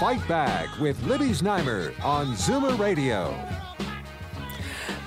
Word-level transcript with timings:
Fight 0.00 0.26
Back 0.26 0.80
with 0.80 1.00
Libby 1.04 1.30
Znaimer 1.30 1.94
on 2.04 2.34
Zoomer 2.34 2.76
Radio. 2.76 3.32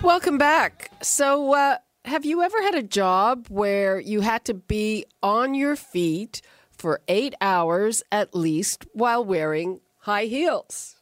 Welcome 0.01 0.37
back. 0.37 0.91
So, 1.01 1.53
uh, 1.53 1.77
have 2.05 2.23
you 2.23 2.41
ever 2.41 2.61
had 2.61 2.73
a 2.73 2.83
job 2.83 3.47
where 3.49 3.99
you 3.99 4.21
had 4.21 4.45
to 4.45 4.53
be 4.53 5.05
on 5.21 5.55
your 5.55 5.75
feet 5.75 6.41
for 6.71 7.01
eight 7.09 7.35
hours 7.41 8.01
at 8.13 8.33
least 8.33 8.85
while 8.93 9.25
wearing 9.25 9.81
high 9.97 10.25
heels? 10.25 10.95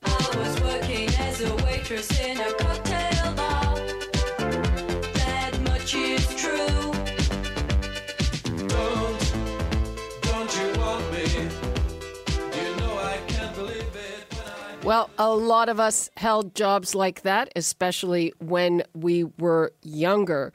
Well, 14.86 15.10
a 15.18 15.34
lot 15.34 15.68
of 15.68 15.80
us 15.80 16.12
held 16.16 16.54
jobs 16.54 16.94
like 16.94 17.24
that, 17.24 17.52
especially 17.56 18.34
when 18.38 18.84
we 18.94 19.24
were 19.24 19.74
younger. 19.82 20.54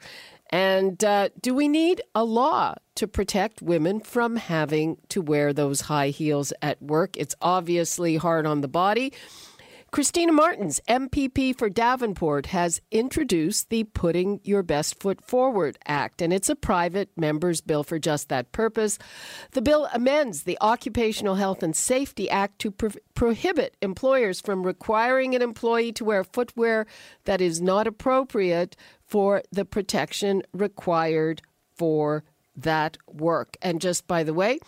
And 0.49 1.03
uh, 1.03 1.29
do 1.41 1.53
we 1.53 1.67
need 1.67 2.01
a 2.15 2.23
law 2.23 2.75
to 2.95 3.09
protect 3.09 3.61
women 3.61 3.99
from 3.99 4.37
having 4.37 4.95
to 5.09 5.21
wear 5.21 5.51
those 5.51 5.81
high 5.81 6.09
heels 6.11 6.53
at 6.61 6.81
work? 6.81 7.17
It's 7.17 7.35
obviously 7.41 8.15
hard 8.15 8.45
on 8.45 8.61
the 8.61 8.69
body. 8.69 9.11
Cristina 9.91 10.31
Martins, 10.31 10.79
MPP 10.87 11.53
for 11.57 11.67
Davenport, 11.67 12.45
has 12.45 12.79
introduced 12.91 13.69
the 13.69 13.83
Putting 13.83 14.39
Your 14.41 14.63
Best 14.63 14.97
Foot 14.97 15.21
Forward 15.21 15.77
Act, 15.85 16.21
and 16.21 16.31
it's 16.31 16.47
a 16.47 16.55
private 16.55 17.09
member's 17.17 17.59
bill 17.59 17.83
for 17.83 17.99
just 17.99 18.29
that 18.29 18.53
purpose. 18.53 18.97
The 19.51 19.61
bill 19.61 19.89
amends 19.93 20.43
the 20.43 20.57
Occupational 20.61 21.35
Health 21.35 21.61
and 21.61 21.75
Safety 21.75 22.29
Act 22.29 22.59
to 22.59 22.71
pro- 22.71 22.91
prohibit 23.15 23.75
employers 23.81 24.39
from 24.39 24.65
requiring 24.65 25.35
an 25.35 25.41
employee 25.41 25.91
to 25.91 26.05
wear 26.05 26.23
footwear 26.23 26.85
that 27.25 27.41
is 27.41 27.59
not 27.59 27.85
appropriate 27.85 28.77
for 29.05 29.43
the 29.51 29.65
protection 29.65 30.41
required 30.53 31.41
for 31.75 32.23
that 32.55 32.97
work. 33.07 33.57
And 33.61 33.81
just 33.81 34.07
by 34.07 34.23
the 34.23 34.33
way, 34.33 34.59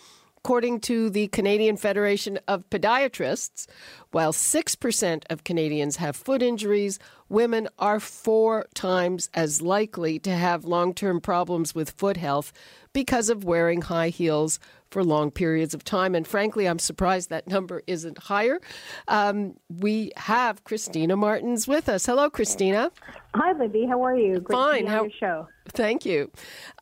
According 0.44 0.80
to 0.80 1.08
the 1.08 1.28
Canadian 1.28 1.78
Federation 1.78 2.38
of 2.46 2.68
Podiatrists, 2.68 3.66
while 4.14 4.32
6% 4.32 5.22
of 5.28 5.42
Canadians 5.42 5.96
have 5.96 6.14
foot 6.14 6.40
injuries, 6.40 7.00
women 7.28 7.66
are 7.80 7.98
four 7.98 8.66
times 8.72 9.28
as 9.34 9.60
likely 9.60 10.20
to 10.20 10.30
have 10.30 10.64
long 10.64 10.94
term 10.94 11.20
problems 11.20 11.74
with 11.74 11.90
foot 11.90 12.16
health 12.16 12.52
because 12.92 13.28
of 13.28 13.42
wearing 13.42 13.82
high 13.82 14.10
heels 14.10 14.60
for 14.92 15.02
long 15.02 15.32
periods 15.32 15.74
of 15.74 15.82
time. 15.82 16.14
And 16.14 16.28
frankly, 16.28 16.68
I'm 16.68 16.78
surprised 16.78 17.28
that 17.30 17.48
number 17.48 17.82
isn't 17.88 18.18
higher. 18.18 18.60
Um, 19.08 19.56
we 19.68 20.12
have 20.16 20.62
Cristina 20.62 21.16
Martins 21.16 21.66
with 21.66 21.88
us. 21.88 22.06
Hello, 22.06 22.30
Cristina. 22.30 22.92
Hi, 23.34 23.50
Libby. 23.58 23.84
How 23.84 24.00
are 24.04 24.16
you? 24.16 24.38
Great 24.38 24.56
Fine. 24.56 24.74
To 24.76 24.82
be 24.82 24.86
on 24.86 24.92
How- 24.92 25.02
your 25.02 25.12
show. 25.18 25.48
Thank 25.70 26.06
you. 26.06 26.30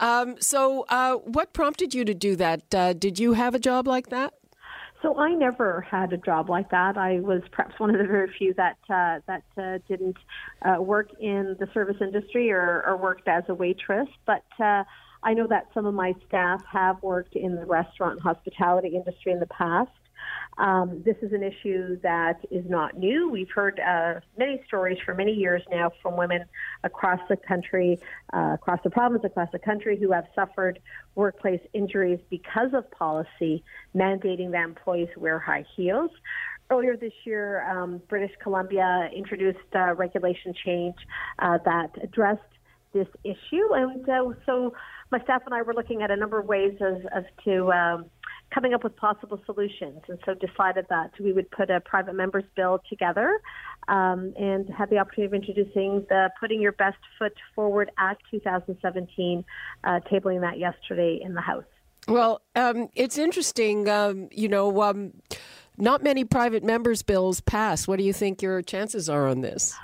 Um, 0.00 0.36
so, 0.38 0.84
uh, 0.90 1.14
what 1.14 1.54
prompted 1.54 1.94
you 1.94 2.04
to 2.04 2.12
do 2.12 2.36
that? 2.36 2.74
Uh, 2.74 2.92
did 2.92 3.18
you 3.18 3.32
have 3.32 3.54
a 3.54 3.58
job 3.58 3.86
like 3.88 4.08
that? 4.08 4.34
So 5.02 5.18
I 5.18 5.34
never 5.34 5.80
had 5.80 6.12
a 6.12 6.16
job 6.16 6.48
like 6.48 6.70
that. 6.70 6.96
I 6.96 7.18
was 7.18 7.42
perhaps 7.50 7.78
one 7.80 7.90
of 7.90 7.98
the 7.98 8.06
very 8.06 8.30
few 8.38 8.54
that 8.54 8.78
uh, 8.88 9.18
that 9.26 9.42
uh, 9.58 9.78
didn't 9.88 10.16
uh, 10.62 10.80
work 10.80 11.08
in 11.20 11.56
the 11.58 11.66
service 11.74 11.96
industry 12.00 12.52
or, 12.52 12.84
or 12.86 12.96
worked 12.96 13.26
as 13.26 13.42
a 13.48 13.54
waitress. 13.54 14.08
But 14.26 14.44
uh, 14.60 14.84
I 15.24 15.34
know 15.34 15.48
that 15.48 15.66
some 15.74 15.86
of 15.86 15.94
my 15.94 16.14
staff 16.28 16.62
have 16.70 17.02
worked 17.02 17.34
in 17.34 17.56
the 17.56 17.66
restaurant 17.66 18.14
and 18.14 18.22
hospitality 18.22 18.92
industry 18.94 19.32
in 19.32 19.40
the 19.40 19.46
past. 19.46 19.90
Um, 20.58 21.02
this 21.04 21.16
is 21.22 21.32
an 21.32 21.42
issue 21.42 21.98
that 22.02 22.44
is 22.50 22.64
not 22.68 22.96
new. 22.96 23.30
We've 23.30 23.50
heard 23.50 23.80
uh, 23.80 24.20
many 24.36 24.62
stories 24.66 24.98
for 25.04 25.14
many 25.14 25.32
years 25.32 25.62
now 25.70 25.92
from 26.02 26.16
women 26.16 26.44
across 26.84 27.20
the 27.28 27.36
country, 27.36 27.98
uh, 28.32 28.52
across 28.54 28.80
the 28.84 28.90
province, 28.90 29.24
across 29.24 29.50
the 29.52 29.58
country, 29.58 29.98
who 29.98 30.12
have 30.12 30.26
suffered 30.34 30.78
workplace 31.14 31.60
injuries 31.72 32.20
because 32.30 32.74
of 32.74 32.90
policy 32.90 33.64
mandating 33.94 34.52
that 34.52 34.64
employees 34.64 35.08
wear 35.16 35.38
high 35.38 35.64
heels. 35.76 36.10
Earlier 36.70 36.96
this 36.96 37.12
year, 37.24 37.68
um, 37.68 38.00
British 38.08 38.32
Columbia 38.42 39.10
introduced 39.14 39.58
uh, 39.74 39.94
regulation 39.94 40.54
change 40.64 40.96
uh, 41.38 41.58
that 41.64 41.90
addressed 42.02 42.40
this 42.92 43.08
issue, 43.24 43.72
and 43.74 44.08
uh, 44.08 44.32
so 44.46 44.74
my 45.10 45.20
staff 45.22 45.42
and 45.44 45.54
I 45.54 45.62
were 45.62 45.74
looking 45.74 46.02
at 46.02 46.10
a 46.10 46.16
number 46.16 46.38
of 46.38 46.46
ways 46.46 46.74
as, 46.80 47.02
as 47.14 47.24
to 47.44 47.70
um, 47.72 48.06
coming 48.52 48.74
up 48.74 48.84
with 48.84 48.94
possible 48.96 49.40
solutions, 49.46 50.00
and 50.08 50.18
so 50.24 50.34
decided 50.34 50.86
that 50.90 51.12
we 51.18 51.32
would 51.32 51.50
put 51.50 51.70
a 51.70 51.80
private 51.80 52.14
members 52.14 52.44
bill 52.54 52.80
together 52.88 53.40
um, 53.88 54.32
and 54.38 54.68
had 54.70 54.90
the 54.90 54.98
opportunity 54.98 55.34
of 55.36 55.42
introducing 55.42 56.04
the 56.08 56.30
Putting 56.38 56.60
Your 56.60 56.72
Best 56.72 56.98
Foot 57.18 57.34
Forward 57.54 57.90
Act 57.98 58.22
2017, 58.30 59.44
uh, 59.84 60.00
tabling 60.10 60.40
that 60.42 60.58
yesterday 60.58 61.20
in 61.22 61.34
the 61.34 61.40
House. 61.40 61.64
Well, 62.08 62.42
um, 62.56 62.88
it's 62.94 63.16
interesting. 63.16 63.88
Um, 63.88 64.28
you 64.32 64.48
know, 64.48 64.82
um, 64.82 65.12
not 65.78 66.02
many 66.02 66.24
private 66.24 66.64
members' 66.64 67.02
bills 67.02 67.40
pass. 67.40 67.86
What 67.86 67.98
do 67.98 68.04
you 68.04 68.12
think 68.12 68.42
your 68.42 68.60
chances 68.60 69.08
are 69.08 69.28
on 69.28 69.40
this? 69.40 69.76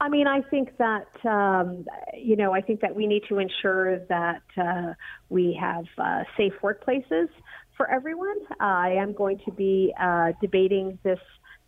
I 0.00 0.08
mean, 0.08 0.26
I 0.26 0.42
think 0.42 0.76
that 0.78 1.06
um, 1.24 1.86
you 2.16 2.36
know, 2.36 2.52
I 2.52 2.60
think 2.60 2.80
that 2.80 2.94
we 2.94 3.06
need 3.06 3.22
to 3.28 3.38
ensure 3.38 3.98
that 4.06 4.42
uh, 4.56 4.94
we 5.28 5.56
have 5.60 5.84
uh, 5.98 6.24
safe 6.36 6.52
workplaces 6.62 7.28
for 7.76 7.90
everyone. 7.90 8.36
Uh, 8.52 8.64
I 8.64 8.96
am 8.98 9.12
going 9.12 9.40
to 9.44 9.52
be 9.52 9.92
uh, 10.00 10.32
debating 10.40 10.98
this 11.02 11.18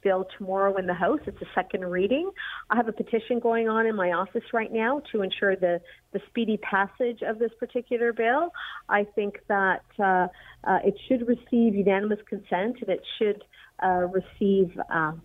bill 0.03 0.27
tomorrow 0.39 0.77
in 0.77 0.87
the 0.87 0.95
House. 0.95 1.19
It's 1.27 1.41
a 1.43 1.47
second 1.55 1.85
reading. 1.85 2.31
I 2.71 2.77
have 2.77 2.87
a 2.87 2.93
petition 2.93 3.41
going 3.41 3.69
on 3.69 3.87
in 3.87 3.97
my 3.97 4.13
office 4.13 4.45
right 4.53 4.73
now 4.73 5.03
to 5.13 5.23
ensure 5.23 5.57
the 5.57 5.81
the 6.13 6.21
speedy 6.29 6.59
passage 6.59 7.23
of 7.23 7.39
this 7.39 7.51
particular 7.59 8.13
bill. 8.13 8.51
I 8.89 9.05
think 9.15 9.41
that 9.49 9.83
uh, 9.99 10.29
uh, 10.65 10.79
it 10.85 10.95
should 11.09 11.27
receive 11.27 11.75
unanimous 11.75 12.21
consent 12.29 12.77
and 12.81 12.89
it 12.89 13.03
should 13.19 13.43
uh, 13.83 14.07
receive. 14.07 14.79
Um, 14.91 15.23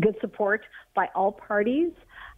good 0.00 0.16
support 0.20 0.60
by 0.94 1.08
all 1.14 1.32
parties. 1.32 1.92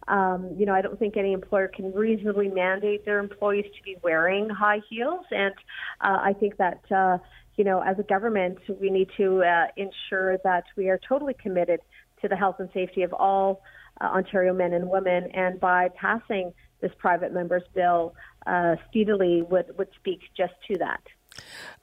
Um, 0.09 0.55
you 0.57 0.67
know, 0.67 0.75
I 0.75 0.83
don't 0.83 0.99
think 0.99 1.17
any 1.17 1.33
employer 1.33 1.69
can 1.69 1.93
reasonably 1.93 2.49
mandate 2.49 3.05
their 3.05 3.19
employees 3.19 3.67
to 3.77 3.83
be 3.83 3.97
wearing 4.03 4.49
high 4.49 4.81
heels, 4.89 5.25
and 5.31 5.55
uh, 6.01 6.19
I 6.23 6.33
think 6.39 6.57
that 6.57 6.81
uh, 6.91 7.19
you 7.61 7.65
know, 7.65 7.83
as 7.83 7.99
a 7.99 8.03
government, 8.03 8.57
we 8.81 8.89
need 8.89 9.11
to 9.19 9.43
uh, 9.43 9.67
ensure 9.77 10.39
that 10.45 10.65
we 10.79 10.89
are 10.89 10.99
totally 11.07 11.35
committed 11.35 11.81
to 12.23 12.27
the 12.27 12.35
health 12.35 12.57
and 12.59 12.71
safety 12.73 13.03
of 13.03 13.13
all 13.13 13.61
uh, 14.01 14.05
Ontario 14.05 14.55
men 14.55 14.73
and 14.73 14.89
women, 14.89 15.31
and 15.35 15.61
by 15.61 15.91
passing 15.95 16.55
this 16.81 16.91
private 16.97 17.35
members 17.35 17.63
bill 17.75 18.15
uh, 18.47 18.77
speedily 18.89 19.43
would 19.43 19.67
would 19.77 19.89
speak 19.95 20.21
just 20.35 20.55
to 20.69 20.79
that. 20.79 21.03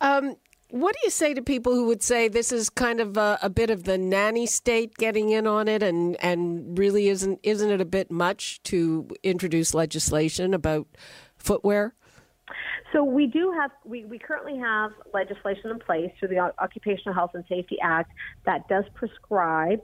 Um, 0.02 0.38
what 0.72 0.94
do 0.94 1.00
you 1.04 1.12
say 1.12 1.36
to 1.36 1.44
people 1.44 1.76
who 1.76 1.86
would 1.86 2.02
say 2.02 2.28
this 2.28 2.52
is 2.52 2.72
kind 2.72 3.00
of 3.00 3.16
a, 3.16 3.38
a 3.44 3.50
bit 3.52 3.70
of 3.70 3.84
the 3.84 4.00
nanny 4.00 4.48
state 4.48 4.96
getting 4.96 5.30
in 5.30 5.46
on 5.46 5.68
it, 5.68 5.84
and 5.84 6.16
and 6.24 6.76
really 6.76 7.08
isn't 7.08 7.40
isn't 7.44 7.70
it 7.70 7.82
a 7.82 7.86
bit 7.86 8.10
much 8.10 8.64
to 8.64 9.08
introduce 9.22 9.76
legislation 9.76 10.56
about 10.56 10.88
footwear? 11.38 11.94
So 12.94 13.04
we 13.04 13.28
do 13.28 13.52
have, 13.52 13.72
we, 13.84 14.06
we 14.06 14.18
currently 14.18 14.58
have 14.60 14.92
legislation 15.14 15.72
in 15.72 15.80
place 15.80 16.12
through 16.20 16.30
the 16.30 16.40
Occupational 16.40 17.14
Health 17.14 17.32
and 17.34 17.44
Safety 17.50 17.78
Act 17.82 18.12
that 18.46 18.68
does 18.68 18.86
prescribe 18.94 19.82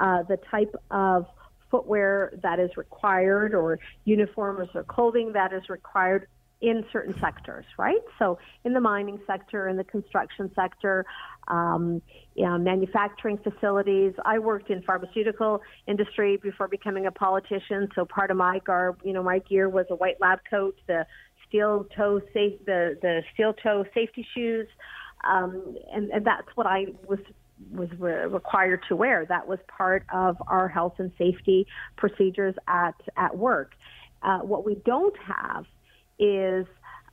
uh, 0.00 0.22
the 0.22 0.38
type 0.50 0.74
of 0.90 1.26
footwear 1.70 2.32
that 2.42 2.58
is 2.58 2.70
required 2.76 3.54
or 3.54 3.78
uniforms 4.04 4.68
or 4.74 4.84
clothing 4.84 5.32
that 5.32 5.52
is 5.52 5.68
required 5.68 6.28
in 6.62 6.84
certain 6.90 7.14
sectors, 7.20 7.66
right? 7.78 8.00
So 8.18 8.38
in 8.64 8.72
the 8.72 8.80
mining 8.80 9.20
sector, 9.26 9.68
in 9.68 9.76
the 9.76 9.84
construction 9.84 10.50
sector, 10.54 11.04
um, 11.48 12.00
you 12.34 12.44
know, 12.44 12.56
manufacturing 12.58 13.38
facilities. 13.38 14.14
I 14.24 14.38
worked 14.38 14.70
in 14.70 14.82
pharmaceutical 14.82 15.60
industry 15.86 16.38
before 16.38 16.66
becoming 16.66 17.06
a 17.06 17.12
politician, 17.12 17.88
so 17.94 18.04
part 18.04 18.30
of 18.30 18.36
my 18.36 18.58
garb, 18.60 19.00
you 19.04 19.12
know, 19.12 19.22
my 19.22 19.38
gear 19.40 19.68
was 19.68 19.86
a 19.90 19.94
white 19.94 20.20
lab 20.20 20.40
coat, 20.48 20.78
the 20.86 21.06
steel 21.56 21.86
toe 21.96 22.20
safe, 22.34 22.52
the 22.66 22.98
the 23.00 23.22
steel 23.32 23.54
toe 23.54 23.84
safety 23.94 24.26
shoes, 24.34 24.66
um, 25.24 25.76
and, 25.92 26.10
and 26.10 26.26
that's 26.26 26.48
what 26.54 26.66
I 26.66 26.86
was 27.06 27.18
was 27.72 27.88
re- 27.98 28.26
required 28.26 28.80
to 28.88 28.96
wear. 28.96 29.24
That 29.26 29.48
was 29.48 29.58
part 29.68 30.04
of 30.12 30.36
our 30.46 30.68
health 30.68 30.94
and 30.98 31.10
safety 31.16 31.66
procedures 31.96 32.54
at 32.68 32.94
at 33.16 33.36
work. 33.36 33.72
Uh, 34.22 34.40
what 34.40 34.64
we 34.66 34.74
don't 34.84 35.16
have 35.18 35.64
is 36.18 36.66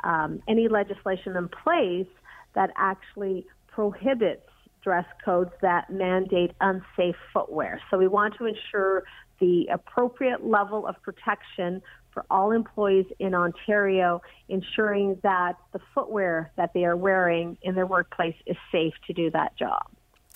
um, 0.03 0.41
any 0.47 0.67
legislation 0.67 1.35
in 1.37 1.47
place 1.47 2.07
that 2.55 2.71
actually 2.75 3.45
prohibits 3.67 4.49
dress 4.83 5.05
codes 5.23 5.51
that 5.61 5.89
mandate 5.89 6.51
unsafe 6.59 7.15
footwear. 7.33 7.81
So 7.89 7.97
we 7.97 8.07
want 8.07 8.35
to 8.37 8.45
ensure 8.45 9.03
the 9.39 9.67
appropriate 9.71 10.45
level 10.45 10.85
of 10.85 10.95
protection 11.01 11.81
for 12.13 12.25
all 12.29 12.51
employees 12.51 13.05
in 13.19 13.33
Ontario, 13.33 14.21
ensuring 14.49 15.17
that 15.23 15.53
the 15.71 15.79
footwear 15.93 16.51
that 16.55 16.73
they 16.73 16.85
are 16.85 16.95
wearing 16.95 17.57
in 17.61 17.75
their 17.75 17.87
workplace 17.87 18.35
is 18.45 18.57
safe 18.71 18.93
to 19.07 19.13
do 19.13 19.31
that 19.31 19.55
job. 19.57 19.83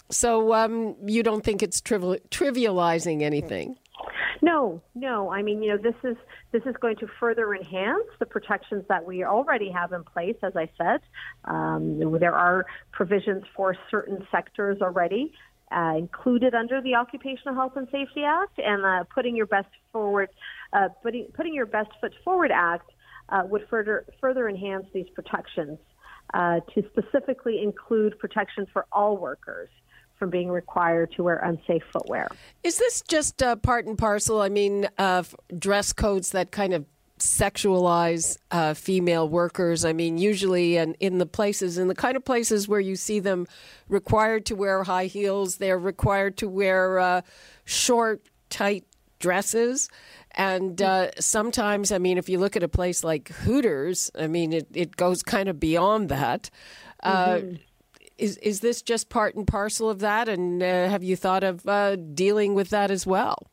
So 0.09 0.53
um, 0.53 0.95
you 1.05 1.23
don't 1.23 1.43
think 1.43 1.61
it's 1.61 1.81
trivial, 1.81 2.17
trivializing 2.29 3.21
anything? 3.21 3.77
No, 4.41 4.81
no. 4.95 5.31
I 5.31 5.41
mean, 5.41 5.63
you 5.63 5.71
know, 5.71 5.77
this 5.77 5.95
is 6.03 6.15
this 6.51 6.61
is 6.65 6.75
going 6.79 6.97
to 6.97 7.07
further 7.19 7.53
enhance 7.53 8.05
the 8.19 8.25
protections 8.25 8.85
that 8.87 9.05
we 9.05 9.23
already 9.23 9.71
have 9.71 9.91
in 9.91 10.03
place. 10.03 10.37
As 10.43 10.55
I 10.55 10.69
said, 10.77 11.01
um, 11.45 12.17
there 12.19 12.35
are 12.35 12.65
provisions 12.91 13.43
for 13.55 13.75
certain 13.89 14.25
sectors 14.31 14.81
already 14.81 15.33
uh, 15.71 15.93
included 15.97 16.53
under 16.53 16.81
the 16.81 16.95
Occupational 16.95 17.55
Health 17.55 17.73
and 17.75 17.87
Safety 17.91 18.23
Act, 18.23 18.57
and 18.59 18.85
uh, 18.85 19.03
putting 19.13 19.35
your 19.35 19.45
best 19.45 19.67
forward, 19.91 20.29
uh, 20.73 20.89
putting 21.03 21.25
putting 21.33 21.53
your 21.53 21.65
best 21.65 21.89
foot 21.99 22.13
forward 22.23 22.51
act 22.53 22.89
uh, 23.29 23.43
would 23.45 23.67
further 23.69 24.05
further 24.21 24.47
enhance 24.47 24.85
these 24.93 25.07
protections 25.13 25.77
uh, 26.33 26.59
to 26.73 26.83
specifically 26.91 27.61
include 27.61 28.17
protection 28.19 28.65
for 28.71 28.85
all 28.91 29.17
workers 29.17 29.69
from 30.17 30.29
being 30.29 30.49
required 30.49 31.11
to 31.15 31.23
wear 31.23 31.37
unsafe 31.37 31.83
footwear. 31.93 32.27
Is 32.63 32.79
this 32.79 33.03
just 33.07 33.43
uh, 33.43 33.55
part 33.55 33.85
and 33.85 33.97
parcel? 33.97 34.41
I 34.41 34.49
mean, 34.49 34.87
dress 35.59 35.93
codes 35.93 36.31
that 36.31 36.51
kind 36.51 36.73
of 36.73 36.85
sexualize 37.19 38.37
uh, 38.51 38.73
female 38.73 39.27
workers. 39.27 39.85
I 39.85 39.93
mean, 39.93 40.17
usually, 40.17 40.77
and 40.77 40.95
in 40.99 41.17
the 41.17 41.25
places, 41.25 41.77
in 41.77 41.87
the 41.87 41.95
kind 41.95 42.15
of 42.15 42.23
places 42.23 42.67
where 42.67 42.79
you 42.79 42.95
see 42.95 43.19
them 43.19 43.47
required 43.89 44.45
to 44.47 44.55
wear 44.55 44.83
high 44.83 45.05
heels, 45.05 45.57
they're 45.57 45.79
required 45.79 46.37
to 46.37 46.47
wear 46.47 46.99
uh, 46.99 47.21
short, 47.65 48.21
tight 48.49 48.85
dresses. 49.19 49.89
And 50.31 50.81
uh, 50.81 51.11
sometimes, 51.19 51.91
I 51.91 51.97
mean, 51.97 52.17
if 52.17 52.29
you 52.29 52.39
look 52.39 52.55
at 52.55 52.63
a 52.63 52.67
place 52.67 53.03
like 53.03 53.29
Hooters, 53.29 54.11
I 54.17 54.27
mean, 54.27 54.53
it, 54.53 54.67
it 54.73 54.95
goes 54.95 55.23
kind 55.23 55.49
of 55.49 55.59
beyond 55.59 56.09
that. 56.09 56.49
Uh, 57.01 57.41
is 58.17 58.37
is 58.37 58.61
this 58.61 58.81
just 58.81 59.09
part 59.09 59.35
and 59.35 59.47
parcel 59.47 59.89
of 59.89 59.99
that? 59.99 60.27
And 60.27 60.61
uh, 60.61 60.89
have 60.89 61.03
you 61.03 61.15
thought 61.15 61.43
of 61.43 61.67
uh, 61.67 61.95
dealing 61.95 62.53
with 62.53 62.69
that 62.69 62.91
as 62.91 63.05
well? 63.05 63.47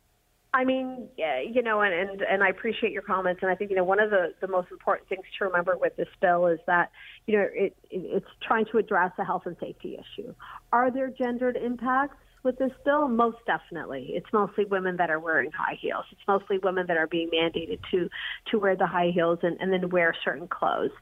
I 0.54 0.64
mean, 0.64 1.08
yeah, 1.18 1.40
you 1.40 1.62
know, 1.62 1.80
and, 1.80 1.92
and 1.92 2.22
and 2.22 2.42
I 2.44 2.48
appreciate 2.48 2.92
your 2.92 3.02
comments, 3.02 3.40
and 3.42 3.50
I 3.50 3.56
think 3.56 3.70
you 3.70 3.76
know 3.76 3.82
one 3.82 3.98
of 3.98 4.10
the 4.10 4.34
the 4.40 4.46
most 4.46 4.70
important 4.70 5.08
things 5.08 5.24
to 5.38 5.46
remember 5.46 5.76
with 5.76 5.96
this 5.96 6.06
bill 6.20 6.46
is 6.46 6.60
that 6.68 6.92
you 7.26 7.36
know 7.36 7.48
it, 7.52 7.76
it 7.90 8.02
it's 8.16 8.26
trying 8.46 8.64
to 8.70 8.78
address 8.78 9.10
a 9.18 9.24
health 9.24 9.42
and 9.46 9.56
safety 9.60 9.98
issue. 9.98 10.32
Are 10.72 10.92
there 10.92 11.10
gendered 11.10 11.56
impacts 11.56 12.18
with 12.44 12.56
this 12.58 12.70
bill? 12.84 13.08
Most 13.08 13.38
definitely. 13.48 14.10
It's 14.10 14.28
mostly 14.32 14.64
women 14.64 14.96
that 14.98 15.10
are 15.10 15.18
wearing 15.18 15.50
high 15.50 15.76
heels. 15.80 16.04
It's 16.12 16.20
mostly 16.28 16.58
women 16.62 16.86
that 16.86 16.98
are 16.98 17.08
being 17.08 17.30
mandated 17.34 17.80
to 17.90 18.08
to 18.52 18.58
wear 18.60 18.76
the 18.76 18.86
high 18.86 19.10
heels 19.12 19.40
and, 19.42 19.56
and 19.60 19.72
then 19.72 19.90
wear 19.90 20.14
certain 20.24 20.46
clothes. 20.46 20.92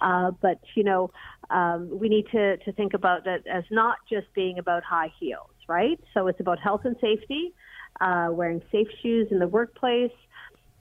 Uh, 0.00 0.30
but 0.40 0.58
you 0.74 0.84
know, 0.84 1.10
um, 1.50 1.90
we 2.00 2.08
need 2.08 2.28
to 2.32 2.56
to 2.56 2.72
think 2.72 2.94
about 2.94 3.24
that 3.24 3.46
as 3.46 3.64
not 3.70 3.96
just 4.08 4.32
being 4.34 4.58
about 4.58 4.82
high 4.84 5.12
heels, 5.20 5.50
right? 5.68 6.00
So 6.14 6.28
it's 6.28 6.40
about 6.40 6.58
health 6.60 6.86
and 6.86 6.96
safety 6.98 7.52
uh, 8.00 8.28
wearing 8.30 8.62
safe 8.70 8.88
shoes 9.02 9.28
in 9.30 9.38
the 9.38 9.48
workplace. 9.48 10.12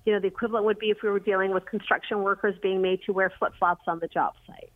You 0.05 0.13
know, 0.13 0.19
the 0.19 0.27
equivalent 0.27 0.65
would 0.65 0.79
be 0.79 0.89
if 0.89 0.97
we 1.03 1.09
were 1.09 1.19
dealing 1.19 1.53
with 1.53 1.65
construction 1.65 2.23
workers 2.23 2.55
being 2.61 2.81
made 2.81 3.01
to 3.05 3.13
wear 3.13 3.31
flip 3.37 3.53
flops 3.59 3.83
on 3.87 3.99
the 3.99 4.07
job 4.07 4.33
site. 4.47 4.71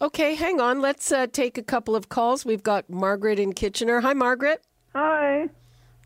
Okay, 0.00 0.34
hang 0.34 0.60
on. 0.60 0.80
Let's 0.80 1.12
uh, 1.12 1.26
take 1.26 1.58
a 1.58 1.62
couple 1.62 1.94
of 1.94 2.08
calls. 2.08 2.46
We've 2.46 2.62
got 2.62 2.88
Margaret 2.88 3.38
in 3.38 3.52
Kitchener. 3.52 4.00
Hi, 4.00 4.14
Margaret. 4.14 4.62
Hi. 4.94 5.48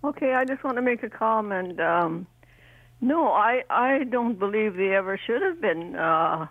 Okay, 0.02 0.34
I 0.34 0.44
just 0.44 0.64
want 0.64 0.76
to 0.76 0.82
make 0.82 1.02
a 1.02 1.10
comment. 1.10 1.80
Um, 1.80 2.26
no, 3.00 3.28
I 3.28 3.62
I 3.70 4.04
don't 4.04 4.38
believe 4.38 4.76
they 4.76 4.94
ever 4.94 5.19
should 5.19 5.42
have 5.42 5.60
been. 5.60 5.94
Uh, 5.94 6.46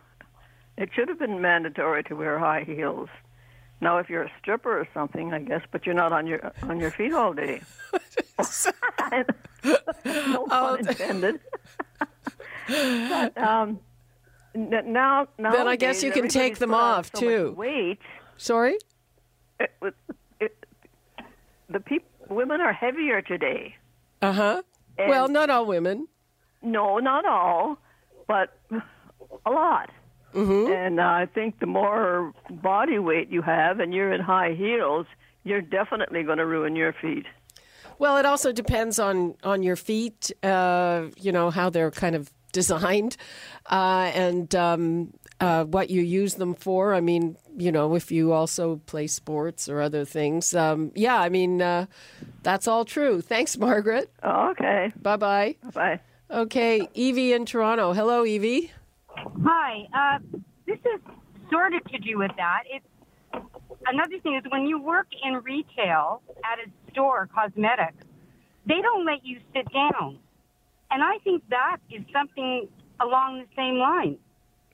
it 0.77 0.89
should 0.95 1.09
have 1.09 1.19
been 1.19 1.41
mandatory 1.41 2.03
to 2.05 2.15
wear 2.15 2.39
high 2.39 2.63
heels. 2.63 3.09
Now, 3.83 3.97
if 3.97 4.09
you're 4.09 4.23
a 4.23 4.31
stripper 4.39 4.79
or 4.79 4.87
something, 4.93 5.33
I 5.33 5.39
guess, 5.39 5.61
but 5.71 5.85
you're 5.85 5.93
not 5.93 6.13
on 6.13 6.25
your 6.25 6.53
on 6.63 6.79
your 6.79 6.89
feet 6.91 7.11
all 7.13 7.33
day. 7.33 7.61
no 10.05 10.45
pun 10.47 10.79
intended. 10.87 11.41
but 12.67 13.37
um, 13.37 13.79
n- 14.55 14.69
now, 14.93 15.27
now 15.37 15.51
Then 15.51 15.67
I 15.67 15.75
guess 15.75 16.01
you 16.01 16.11
can 16.11 16.29
take 16.29 16.59
them 16.59 16.73
off, 16.73 17.11
so 17.13 17.19
too. 17.19 17.51
Weight. 17.57 17.99
Sorry? 18.37 18.77
It, 19.59 19.71
it, 19.81 19.95
it, 20.39 20.65
the 21.69 21.81
peop- 21.81 22.07
women 22.29 22.61
are 22.61 22.73
heavier 22.73 23.21
today. 23.21 23.75
Uh 24.21 24.31
huh. 24.31 24.61
Well, 24.97 25.27
not 25.27 25.49
all 25.49 25.65
women. 25.65 26.07
No, 26.61 26.99
not 26.99 27.25
all, 27.25 27.77
but 28.27 28.57
a 29.45 29.51
lot. 29.51 29.89
Mm-hmm. 30.33 30.71
And 30.71 30.99
uh, 30.99 31.03
I 31.03 31.27
think 31.33 31.59
the 31.59 31.65
more 31.65 32.33
body 32.49 32.99
weight 32.99 33.29
you 33.29 33.41
have 33.41 33.79
and 33.79 33.93
you're 33.93 34.11
in 34.11 34.21
high 34.21 34.53
heels, 34.53 35.05
you're 35.43 35.61
definitely 35.61 36.23
going 36.23 36.39
to 36.39 36.45
ruin 36.45 36.75
your 36.75 36.93
feet. 36.93 37.25
Well, 37.99 38.17
it 38.17 38.25
also 38.25 38.51
depends 38.51 38.99
on 38.99 39.35
on 39.43 39.63
your 39.63 39.75
feet. 39.75 40.31
Uh, 40.41 41.05
you 41.19 41.31
know 41.31 41.49
how 41.51 41.69
they're 41.69 41.91
kind 41.91 42.15
of 42.15 42.31
designed, 42.53 43.17
uh, 43.71 44.11
and 44.13 44.53
um, 44.55 45.13
uh, 45.39 45.63
what 45.65 45.89
you 45.89 46.01
use 46.01 46.35
them 46.35 46.53
for. 46.53 46.93
I 46.93 47.01
mean, 47.01 47.37
you 47.57 47.71
know, 47.71 47.95
if 47.95 48.11
you 48.11 48.31
also 48.31 48.77
play 48.85 49.07
sports 49.07 49.69
or 49.69 49.81
other 49.81 50.05
things. 50.05 50.53
Um, 50.53 50.91
yeah, 50.95 51.19
I 51.19 51.29
mean, 51.29 51.61
uh, 51.61 51.85
that's 52.43 52.67
all 52.67 52.85
true. 52.85 53.21
Thanks, 53.21 53.57
Margaret. 53.57 54.11
Okay. 54.23 54.91
Bye 55.01 55.17
bye. 55.17 55.55
Bye. 55.73 55.99
Okay, 56.29 56.87
Evie 56.93 57.33
in 57.33 57.45
Toronto. 57.45 57.93
Hello, 57.93 58.25
Evie. 58.25 58.71
Hi. 59.41 59.87
Uh, 59.93 60.19
this 60.65 60.79
is 60.79 61.01
sort 61.51 61.73
of 61.73 61.83
to 61.85 61.97
do 61.99 62.17
with 62.17 62.31
that. 62.37 62.63
It's 62.69 62.85
another 63.87 64.19
thing 64.19 64.35
is 64.35 64.43
when 64.51 64.65
you 64.65 64.81
work 64.81 65.07
in 65.23 65.35
retail 65.43 66.21
at 66.43 66.59
a 66.59 66.91
store, 66.91 67.27
cosmetics, 67.33 68.05
they 68.65 68.81
don't 68.81 69.05
let 69.05 69.25
you 69.25 69.39
sit 69.53 69.71
down, 69.73 70.17
and 70.91 71.03
I 71.03 71.17
think 71.23 71.43
that 71.49 71.77
is 71.91 72.03
something 72.13 72.67
along 73.01 73.39
the 73.39 73.47
same 73.55 73.77
line. 73.77 74.17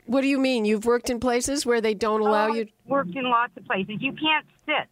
What 0.06 0.22
do 0.22 0.28
you 0.28 0.40
mean? 0.40 0.66
You've 0.66 0.86
worked 0.86 1.10
in 1.10 1.20
places 1.20 1.66
where 1.66 1.82
they 1.82 1.94
don't 1.94 2.22
allow 2.22 2.50
Oh, 2.50 2.54
you? 2.54 2.68
Worked 2.86 3.16
in 3.16 3.30
lots 3.30 3.56
of 3.58 3.66
places. 3.66 3.96
You 4.00 4.14
can't 4.14 4.46
sit. 4.66 4.88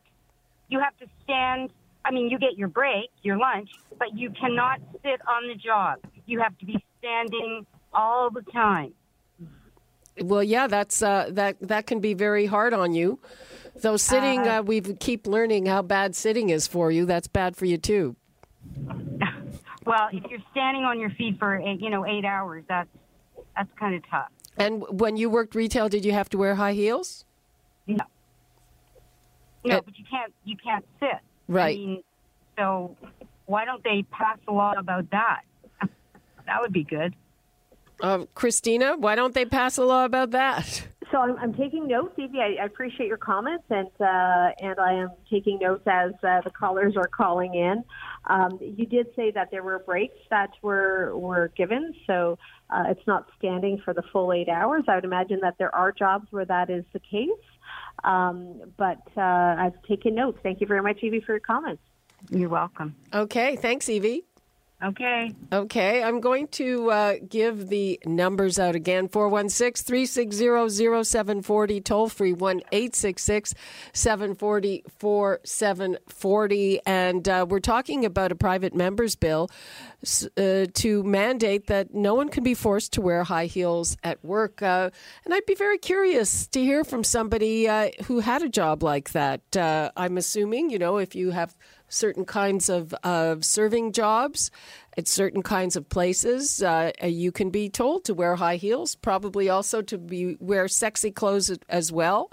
You 0.70 0.80
have 0.80 0.98
to 1.00 1.08
stand. 1.24 1.72
I 2.06 2.12
mean, 2.12 2.30
you 2.30 2.38
get 2.40 2.58
your 2.58 2.68
break, 2.68 3.10
your 3.24 3.38
lunch, 3.38 3.70
but 4.00 4.16
you 4.16 4.30
cannot 4.32 4.80
sit 5.04 5.20
on 5.28 5.48
the 5.48 5.56
job. 5.56 6.00
You 6.26 6.40
have 6.40 6.58
to 6.60 6.66
be 6.66 6.84
standing 7.00 7.66
all 7.94 8.30
the 8.30 8.44
time. 8.44 8.94
Well, 10.22 10.44
yeah, 10.44 10.68
that's 10.68 11.02
uh, 11.02 11.30
that 11.32 11.58
that 11.62 11.88
can 11.88 12.00
be 12.00 12.14
very 12.14 12.46
hard 12.46 12.74
on 12.74 12.94
you. 12.94 13.20
Though 13.82 13.98
sitting, 13.98 14.48
uh, 14.48 14.64
we 14.64 14.82
keep 14.82 15.28
learning 15.28 15.68
how 15.68 15.84
bad 15.84 16.16
sitting 16.16 16.50
is 16.50 16.66
for 16.68 16.92
you. 16.92 17.06
That's 17.06 17.28
bad 17.28 17.56
for 17.56 17.66
you 17.66 17.78
too. 17.78 18.16
Well, 19.86 20.10
if 20.12 20.30
you're 20.30 20.44
standing 20.52 20.84
on 20.84 21.00
your 21.00 21.12
feet 21.12 21.40
for 21.40 21.56
eight, 21.56 21.80
you 21.80 21.90
know 21.90 22.06
eight 22.06 22.26
hours, 22.26 22.66
that's 22.68 22.90
that's 23.56 23.70
kind 23.80 23.96
of 23.96 24.04
tough. 24.12 24.28
And 24.58 24.84
when 24.90 25.16
you 25.16 25.30
worked 25.30 25.56
retail, 25.56 25.88
did 25.88 26.04
you 26.04 26.12
have 26.12 26.28
to 26.32 26.38
wear 26.38 26.56
high 26.56 26.74
heels? 26.74 27.24
No, 27.88 28.04
no, 29.64 29.78
Uh, 29.78 29.82
but 29.86 29.98
you 29.98 30.04
can't 30.12 30.34
you 30.44 30.58
can't 30.58 30.86
sit. 31.00 31.20
Right. 31.48 31.78
I 31.78 31.80
mean, 31.80 32.04
so 32.58 32.98
why 33.46 33.64
don't 33.64 33.82
they 33.82 34.04
pass 34.12 34.38
a 34.50 34.52
law 34.52 34.74
about 34.78 35.10
that? 35.12 35.44
that 36.46 36.60
would 36.60 36.74
be 36.74 36.84
good. 36.84 37.16
Uh, 38.02 38.26
Cristina, 38.36 38.96
why 38.98 39.16
don't 39.16 39.34
they 39.34 39.46
pass 39.46 39.78
a 39.78 39.84
law 39.84 40.06
about 40.06 40.32
that? 40.32 40.88
So 41.12 41.20
I'm, 41.20 41.38
I'm 41.38 41.54
taking 41.54 41.88
notes, 41.88 42.14
Evie. 42.18 42.40
I, 42.40 42.62
I 42.62 42.66
appreciate 42.66 43.08
your 43.08 43.18
comments, 43.18 43.64
and 43.70 43.88
uh, 44.00 44.52
and 44.60 44.78
I 44.78 44.94
am 44.94 45.12
taking 45.32 45.58
notes 45.60 45.84
as 45.88 46.12
uh, 46.22 46.42
the 46.42 46.50
callers 46.50 46.98
are 46.98 47.08
calling 47.08 47.56
in. 47.56 47.84
Um, 48.26 48.60
you 48.60 48.86
did 48.86 49.08
say 49.16 49.32
that 49.32 49.50
there 49.50 49.64
were 49.64 49.80
breaks 49.80 50.20
that 50.30 50.50
were 50.62 51.18
were 51.18 51.50
given, 51.56 51.94
so 52.06 52.38
uh, 52.70 52.84
it's 52.90 53.08
not 53.08 53.30
standing 53.38 53.82
for 53.86 53.94
the 53.94 54.04
full 54.12 54.34
eight 54.34 54.50
hours. 54.50 54.84
I 54.90 54.96
would 54.96 55.06
imagine 55.06 55.40
that 55.44 55.56
there 55.58 55.74
are 55.74 55.94
jobs 55.94 56.28
where 56.32 56.46
that 56.46 56.70
is 56.70 56.84
the 56.92 57.00
case, 57.00 57.30
um, 58.04 58.74
but 58.76 59.02
uh, 59.16 59.22
I've 59.22 59.82
taken 59.84 60.14
notes. 60.14 60.40
Thank 60.44 60.60
you 60.60 60.68
very 60.68 60.82
much, 60.82 60.98
Evie, 61.02 61.22
for 61.22 61.32
your 61.32 61.40
comments. 61.40 61.82
You're 62.30 62.50
welcome. 62.50 62.96
Okay, 63.14 63.56
thanks, 63.56 63.88
Evie. 63.88 64.27
Okay. 64.84 65.34
Okay, 65.52 66.04
I'm 66.04 66.22
going 66.22 66.50
to 66.50 66.92
uh, 66.92 67.14
give 67.28 67.68
the 67.70 68.00
numbers 68.06 68.60
out 68.60 68.76
again 68.76 69.08
416 69.08 69.84
360 69.84 71.04
0740, 71.04 71.82
toll 71.82 72.10
free 72.10 72.34
1 72.34 72.62
866 72.72 73.56
740 73.94 74.84
4740. 75.00 76.80
And 76.86 77.28
uh, 77.28 77.48
we're 77.50 77.60
talking 77.60 78.06
about 78.06 78.32
a 78.32 78.36
private 78.36 78.76
member's 78.76 79.16
bill 79.16 79.50
uh, 80.38 80.68
to 80.72 81.04
mandate 81.04 81.66
that 81.68 81.96
no 81.96 82.14
one 82.14 82.30
can 82.30 82.44
be 82.44 82.54
forced 82.54 82.94
to 82.94 83.02
wear 83.02 83.24
high 83.24 83.48
heels 83.48 83.98
at 84.04 84.24
work. 84.24 84.62
Uh, 84.62 84.92
and 85.26 85.34
I'd 85.34 85.48
be 85.48 85.56
very 85.56 85.80
curious 85.80 86.46
to 86.48 86.62
hear 86.62 86.84
from 86.84 87.04
somebody 87.04 87.68
uh, 87.68 87.90
who 88.06 88.20
had 88.20 88.44
a 88.44 88.50
job 88.50 88.84
like 88.84 89.12
that. 89.14 89.58
Uh, 89.58 89.90
I'm 89.98 90.18
assuming, 90.18 90.70
you 90.70 90.78
know, 90.78 90.98
if 90.98 91.16
you 91.16 91.32
have 91.32 91.56
certain 91.90 92.26
kinds 92.26 92.70
of, 92.70 92.94
of 93.04 93.46
serving 93.46 93.92
jobs 93.92 94.52
at 94.98 95.08
certain 95.08 95.44
kinds 95.44 95.76
of 95.76 95.88
places. 95.90 96.62
Uh, 96.62 96.92
you 97.04 97.32
can 97.32 97.50
be 97.50 97.70
told 97.70 98.04
to 98.06 98.14
wear 98.14 98.36
high 98.36 98.56
heels, 98.56 98.96
probably 98.96 99.48
also 99.50 99.82
to 99.84 99.98
be 99.98 100.36
wear 100.40 100.68
sexy 100.68 101.12
clothes 101.12 101.56
as 101.70 101.92
well. 101.92 102.32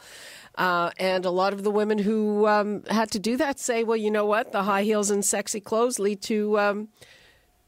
Uh, 0.57 0.91
and 0.99 1.25
a 1.25 1.31
lot 1.31 1.53
of 1.53 1.63
the 1.63 1.71
women 1.71 1.99
who 1.99 2.47
um, 2.47 2.83
had 2.89 3.11
to 3.11 3.19
do 3.19 3.37
that 3.37 3.59
say, 3.59 3.85
well, 3.85 3.97
you 3.97 4.11
know 4.11 4.25
what? 4.25 4.53
The 4.53 4.63
high 4.63 4.85
heels 4.85 5.11
and 5.11 5.25
sexy 5.25 5.61
clothes 5.61 5.99
lead 5.99 6.23
to 6.23 6.59
um, 6.59 6.89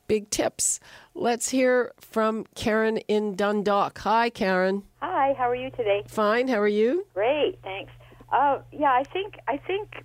big 0.07 0.31
tips. 0.31 0.81
Let's 1.15 1.49
hear 1.49 1.93
from 2.01 2.47
Karen 2.55 2.99
in 2.99 3.35
Dundalk. 3.35 3.99
Hi, 3.99 4.31
Karen. 4.31 4.85
Hi, 5.03 5.35
how 5.37 5.51
are 5.51 5.57
you 5.57 5.71
today? 5.71 6.05
Fine. 6.07 6.49
How 6.49 6.61
are 6.61 6.69
you? 6.69 7.07
Great, 7.13 7.59
thanks. 7.63 7.93
Uh, 8.33 8.59
yeah, 8.73 8.93
I 8.93 9.03
think 9.05 9.39
I 9.49 9.57
think 9.57 10.05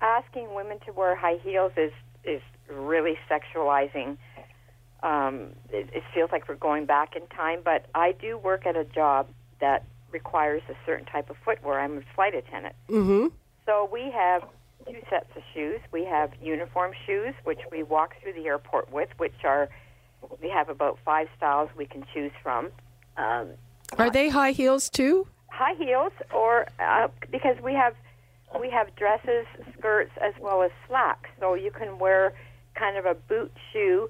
asking 0.00 0.54
women 0.54 0.78
to 0.86 0.92
wear 0.92 1.14
high 1.16 1.38
heels 1.42 1.72
is 1.76 1.92
is 2.24 2.40
really 2.70 3.16
sexualizing. 3.30 4.16
Um, 5.02 5.50
it, 5.70 5.88
it 5.94 6.02
feels 6.12 6.30
like 6.32 6.48
we're 6.48 6.56
going 6.56 6.84
back 6.86 7.14
in 7.14 7.26
time, 7.28 7.60
but 7.64 7.86
I 7.94 8.12
do 8.12 8.36
work 8.36 8.66
at 8.66 8.76
a 8.76 8.84
job 8.84 9.28
that 9.60 9.84
requires 10.10 10.62
a 10.68 10.74
certain 10.84 11.06
type 11.06 11.30
of 11.30 11.36
footwear. 11.44 11.80
I'm 11.80 11.98
a 11.98 12.02
flight 12.14 12.34
attendant, 12.34 12.74
Mm-hmm. 12.88 13.28
so 13.66 13.88
we 13.92 14.10
have 14.10 14.42
two 14.86 14.98
sets 15.08 15.28
of 15.36 15.42
shoes. 15.54 15.80
We 15.92 16.04
have 16.04 16.32
uniform 16.42 16.92
shoes, 17.06 17.34
which 17.44 17.60
we 17.70 17.82
walk 17.82 18.14
through 18.22 18.32
the 18.32 18.46
airport 18.46 18.92
with, 18.92 19.08
which 19.18 19.44
are 19.44 19.68
we 20.42 20.48
have 20.50 20.68
about 20.68 20.98
five 21.04 21.28
styles 21.36 21.70
we 21.76 21.86
can 21.86 22.04
choose 22.12 22.32
from. 22.42 22.70
Um, 23.16 23.50
Are 23.98 24.10
they 24.10 24.28
high 24.30 24.50
heels 24.52 24.88
too? 24.90 25.26
high 25.50 25.74
heels 25.74 26.12
or 26.34 26.66
uh, 26.80 27.08
because 27.32 27.56
we 27.62 27.72
have 27.74 27.94
we 28.58 28.70
have 28.70 28.94
dresses, 28.96 29.46
skirts 29.76 30.12
as 30.20 30.34
well 30.40 30.62
as 30.62 30.70
slacks. 30.86 31.30
So 31.40 31.54
you 31.54 31.70
can 31.70 31.98
wear 31.98 32.34
kind 32.74 32.96
of 32.96 33.06
a 33.06 33.14
boot 33.14 33.52
shoe 33.72 34.08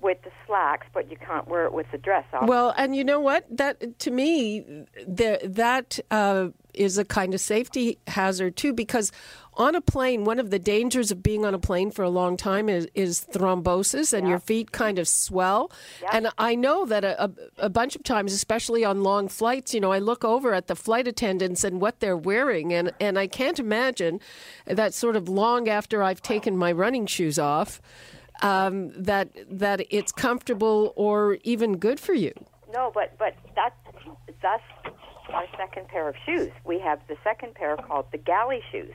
with 0.00 0.18
the 0.22 0.30
slacks, 0.46 0.86
but 0.94 1.10
you 1.10 1.16
can't 1.16 1.46
wear 1.48 1.66
it 1.66 1.72
with 1.72 1.86
the 1.92 1.98
dress 1.98 2.24
on. 2.32 2.46
Well, 2.46 2.72
and 2.76 2.96
you 2.96 3.04
know 3.04 3.20
what? 3.20 3.44
That 3.54 3.98
to 3.98 4.10
me, 4.10 4.60
the, 5.06 5.40
that 5.44 5.98
uh, 6.10 6.48
is 6.74 6.98
a 6.98 7.04
kind 7.04 7.34
of 7.34 7.40
safety 7.40 7.98
hazard 8.06 8.56
too, 8.56 8.72
because 8.72 9.12
on 9.56 9.74
a 9.74 9.80
plane, 9.80 10.24
one 10.24 10.38
of 10.38 10.50
the 10.50 10.58
dangers 10.58 11.10
of 11.10 11.22
being 11.22 11.44
on 11.44 11.54
a 11.54 11.58
plane 11.58 11.90
for 11.90 12.02
a 12.02 12.10
long 12.10 12.36
time 12.36 12.68
is, 12.68 12.88
is 12.94 13.26
thrombosis, 13.32 14.12
and 14.12 14.28
your 14.28 14.38
feet 14.38 14.72
kind 14.72 14.98
of 14.98 15.08
swell. 15.08 15.70
And 16.12 16.28
I 16.38 16.54
know 16.54 16.84
that 16.86 17.04
a, 17.04 17.24
a, 17.24 17.30
a 17.58 17.68
bunch 17.68 17.96
of 17.96 18.02
times, 18.02 18.32
especially 18.32 18.84
on 18.84 19.02
long 19.02 19.28
flights, 19.28 19.74
you 19.74 19.80
know, 19.80 19.92
I 19.92 19.98
look 19.98 20.24
over 20.24 20.52
at 20.54 20.66
the 20.66 20.76
flight 20.76 21.08
attendants 21.08 21.64
and 21.64 21.80
what 21.80 22.00
they're 22.00 22.16
wearing, 22.16 22.72
and 22.72 22.92
and 23.00 23.18
I 23.18 23.26
can't 23.26 23.58
imagine 23.58 24.20
that 24.66 24.94
sort 24.94 25.16
of 25.16 25.28
long 25.28 25.68
after 25.68 26.02
I've 26.02 26.22
taken 26.22 26.56
my 26.56 26.72
running 26.72 27.06
shoes 27.06 27.38
off. 27.38 27.80
Um, 28.42 28.90
that 29.02 29.30
that 29.50 29.80
it's 29.88 30.12
comfortable 30.12 30.92
or 30.94 31.38
even 31.42 31.78
good 31.78 31.98
for 31.98 32.12
you. 32.12 32.32
no, 32.70 32.90
but 32.92 33.16
but 33.18 33.34
that's 33.54 33.74
that's 34.42 34.62
our 35.36 35.44
second 35.58 35.86
pair 35.88 36.08
of 36.08 36.14
shoes. 36.24 36.50
We 36.64 36.78
have 36.80 36.98
the 37.08 37.16
second 37.22 37.54
pair 37.54 37.76
called 37.76 38.06
the 38.10 38.16
galley 38.16 38.62
shoes. 38.72 38.94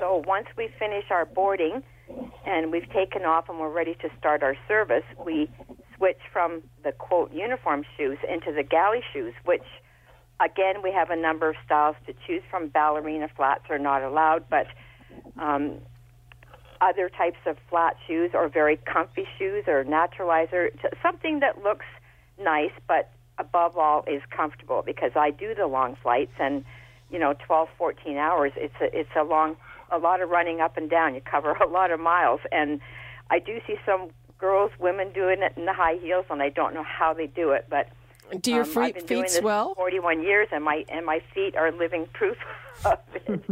So 0.00 0.22
once 0.26 0.46
we 0.56 0.70
finish 0.78 1.04
our 1.10 1.26
boarding 1.26 1.82
and 2.46 2.72
we've 2.72 2.90
taken 2.90 3.26
off 3.26 3.50
and 3.50 3.58
we're 3.58 3.70
ready 3.70 3.94
to 4.00 4.08
start 4.18 4.42
our 4.42 4.56
service, 4.66 5.04
we 5.22 5.50
switch 5.96 6.20
from 6.32 6.62
the 6.82 6.92
quote 6.92 7.30
uniform 7.32 7.84
shoes 7.96 8.16
into 8.26 8.52
the 8.52 8.62
galley 8.62 9.02
shoes, 9.12 9.34
which 9.44 9.64
again 10.40 10.82
we 10.82 10.90
have 10.90 11.10
a 11.10 11.16
number 11.16 11.50
of 11.50 11.56
styles 11.66 11.96
to 12.06 12.14
choose 12.26 12.42
from. 12.50 12.68
Ballerina 12.68 13.28
flats 13.36 13.64
are 13.68 13.78
not 13.78 14.02
allowed, 14.02 14.44
but 14.48 14.66
um, 15.38 15.76
other 16.80 17.10
types 17.10 17.38
of 17.44 17.58
flat 17.68 17.96
shoes 18.06 18.30
or 18.32 18.48
very 18.48 18.78
comfy 18.78 19.26
shoes 19.38 19.64
or 19.66 19.84
naturalizer, 19.84 20.70
something 21.02 21.40
that 21.40 21.62
looks 21.62 21.86
nice, 22.38 22.72
but 22.88 23.10
above 23.38 23.76
all 23.76 24.04
is 24.06 24.22
comfortable. 24.30 24.82
Because 24.84 25.12
I 25.16 25.30
do 25.30 25.54
the 25.54 25.66
long 25.66 25.96
flights, 26.02 26.32
and 26.38 26.64
you 27.10 27.18
know, 27.18 27.34
12, 27.46 27.68
14 27.78 28.16
hours. 28.16 28.52
It's 28.56 28.74
a 28.80 28.98
it's 28.98 29.10
a 29.16 29.22
long, 29.22 29.56
a 29.90 29.98
lot 29.98 30.20
of 30.20 30.30
running 30.30 30.60
up 30.60 30.76
and 30.76 30.90
down. 30.90 31.14
You 31.14 31.20
cover 31.20 31.52
a 31.52 31.68
lot 31.68 31.90
of 31.90 32.00
miles, 32.00 32.40
and 32.50 32.80
I 33.30 33.38
do 33.38 33.60
see 33.66 33.76
some 33.86 34.10
girls, 34.38 34.72
women 34.78 35.12
doing 35.12 35.42
it 35.42 35.52
in 35.56 35.64
the 35.64 35.72
high 35.72 35.96
heels, 36.02 36.26
and 36.30 36.42
I 36.42 36.48
don't 36.48 36.74
know 36.74 36.84
how 36.84 37.14
they 37.14 37.26
do 37.26 37.50
it, 37.50 37.66
but. 37.68 37.88
Do 38.40 38.52
your 38.52 38.62
um, 38.62 38.78
I've 38.78 38.86
feet, 38.86 38.94
been 38.94 39.06
doing 39.06 39.22
feet 39.24 39.32
this 39.32 39.38
swell? 39.40 39.74
For 39.74 39.90
41 39.90 40.22
years, 40.22 40.48
and 40.50 40.64
my 40.64 40.86
and 40.88 41.04
my 41.04 41.20
feet 41.34 41.54
are 41.56 41.70
living 41.70 42.08
proof 42.14 42.38
of 42.86 42.98
it. 43.14 43.44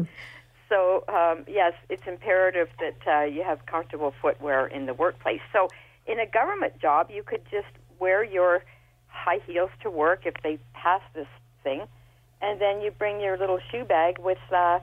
so 0.71 1.05
um, 1.09 1.45
yes, 1.47 1.75
it's 1.91 2.03
imperative 2.07 2.69
that 2.81 2.97
uh, 3.07 3.25
you 3.25 3.43
have 3.43 3.67
comfortable 3.67 4.15
footwear 4.23 4.67
in 4.67 4.87
the 4.87 4.95
workplace. 4.95 5.43
So 5.53 5.69
in 6.07 6.19
a 6.19 6.27
government 6.27 6.81
job, 6.81 7.11
you 7.11 7.23
could 7.23 7.43
just 7.51 7.69
wear 7.99 8.25
your 8.25 8.65
high 9.23 9.41
heels 9.47 9.71
to 9.83 9.91
work 9.91 10.23
if 10.27 10.35
they 10.43 10.59
pass 10.75 11.01
this 11.15 11.27
thing, 11.63 11.83
and 12.41 12.61
then 12.61 12.81
you 12.81 12.91
bring 12.91 13.21
your 13.21 13.39
little 13.39 13.59
shoe 13.71 13.85
bag 13.85 14.19
with 14.19 14.39
uh, 14.55 14.81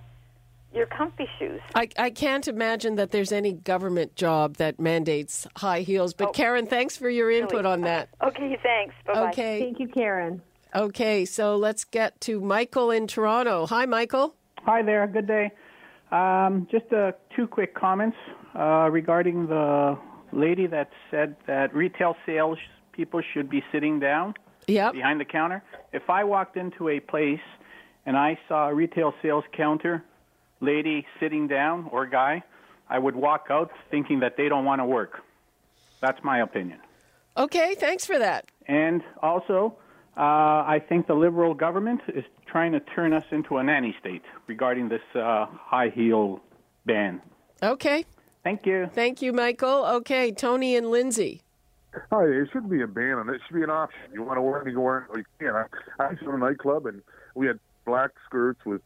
your 0.73 0.85
comfy 0.85 1.27
shoes. 1.37 1.59
I, 1.75 1.89
I 1.97 2.09
can't 2.09 2.47
imagine 2.47 2.95
that 2.95 3.11
there's 3.11 3.31
any 3.31 3.53
government 3.53 4.15
job 4.15 4.57
that 4.57 4.79
mandates 4.79 5.47
high 5.57 5.81
heels. 5.81 6.13
But 6.13 6.29
Oh. 6.29 6.31
Karen, 6.31 6.67
thanks 6.67 6.95
for 6.95 7.09
your 7.09 7.29
input 7.31 7.65
on 7.65 7.81
that. 7.81 8.09
Okay, 8.23 8.57
thanks. 8.61 8.93
Bye 9.05 9.13
bye. 9.13 9.29
Okay. 9.29 9.59
Thank 9.61 9.79
you, 9.79 9.87
Karen. 9.87 10.41
Okay, 10.75 11.25
so 11.25 11.55
let's 11.55 11.83
get 11.83 12.19
to 12.21 12.39
Michael 12.39 12.91
in 12.91 13.07
Toronto. 13.07 13.65
Hi, 13.65 13.85
Michael. 13.87 14.35
Hi 14.65 14.83
there. 14.83 15.07
Good 15.07 15.25
day. 15.27 15.51
Um, 16.11 16.67
just 16.71 16.91
uh, 16.93 17.13
two 17.35 17.47
quick 17.47 17.73
comments 17.73 18.17
uh, 18.55 18.89
regarding 18.91 19.47
the 19.47 19.97
lady 20.31 20.67
that 20.67 20.89
said 21.09 21.35
that 21.47 21.73
retail 21.73 22.15
sales 22.25 22.57
people 22.99 23.21
should 23.33 23.49
be 23.49 23.63
sitting 23.71 23.97
down 23.97 24.33
Yep. 24.67 24.91
behind 24.91 25.21
the 25.21 25.25
counter. 25.25 25.63
If 25.93 26.09
I 26.09 26.25
walked 26.25 26.57
into 26.57 26.89
a 26.89 26.99
place 26.99 27.45
and 28.05 28.17
I 28.17 28.37
saw 28.49 28.67
a 28.67 28.73
retail 28.73 29.13
sales 29.21 29.45
counter 29.53 30.03
lady 30.59 31.05
sitting 31.19 31.47
down 31.47 31.87
or 31.93 32.05
guy, 32.05 32.43
I 32.89 32.99
would 32.99 33.15
walk 33.15 33.47
out 33.49 33.71
thinking 33.89 34.19
that 34.19 34.35
they 34.35 34.49
don't 34.49 34.65
want 34.65 34.81
to 34.81 34.85
work. 34.85 35.21
That's 36.01 36.21
my 36.25 36.41
opinion. 36.41 36.79
Okay, 37.37 37.73
thanks 37.75 38.05
for 38.05 38.19
that. 38.19 38.41
And 38.67 39.01
also, 39.23 39.75
uh, 40.17 40.21
I 40.75 40.83
think 40.89 41.07
the 41.07 41.13
liberal 41.15 41.53
government 41.53 42.01
is 42.09 42.25
trying 42.45 42.73
to 42.73 42.81
turn 42.81 43.13
us 43.13 43.23
into 43.31 43.57
a 43.59 43.63
nanny 43.63 43.95
state 44.01 44.23
regarding 44.47 44.89
this 44.89 45.05
uh, 45.15 45.45
high 45.71 45.87
heel 45.95 46.41
ban. 46.85 47.21
Okay, 47.63 48.03
Thank 48.43 48.65
you. 48.65 48.89
thank 48.93 49.21
you, 49.21 49.31
Michael. 49.31 49.85
Okay, 49.99 50.31
Tony 50.33 50.75
and 50.75 50.91
Lindsay. 50.91 51.41
Hi, 52.11 52.23
it 52.23 52.49
shouldn't 52.51 52.69
be 52.69 52.81
a 52.81 52.87
ban 52.87 53.13
on 53.13 53.29
it. 53.29 53.35
It 53.35 53.41
should 53.47 53.55
be 53.55 53.63
an 53.63 53.71
option. 53.71 53.99
You 54.13 54.23
want 54.23 54.37
to 54.37 54.41
wear 54.41 54.61
it, 54.61 54.71
you 54.71 54.79
wear 54.79 55.07
it, 55.11 55.17
you 55.17 55.25
can. 55.39 55.55
I, 55.99 56.09
was 56.09 56.17
in 56.21 56.27
a 56.29 56.37
nightclub, 56.37 56.85
and 56.85 57.01
we 57.33 57.47
had 57.47 57.59
black 57.85 58.11
skirts 58.25 58.63
with 58.63 58.81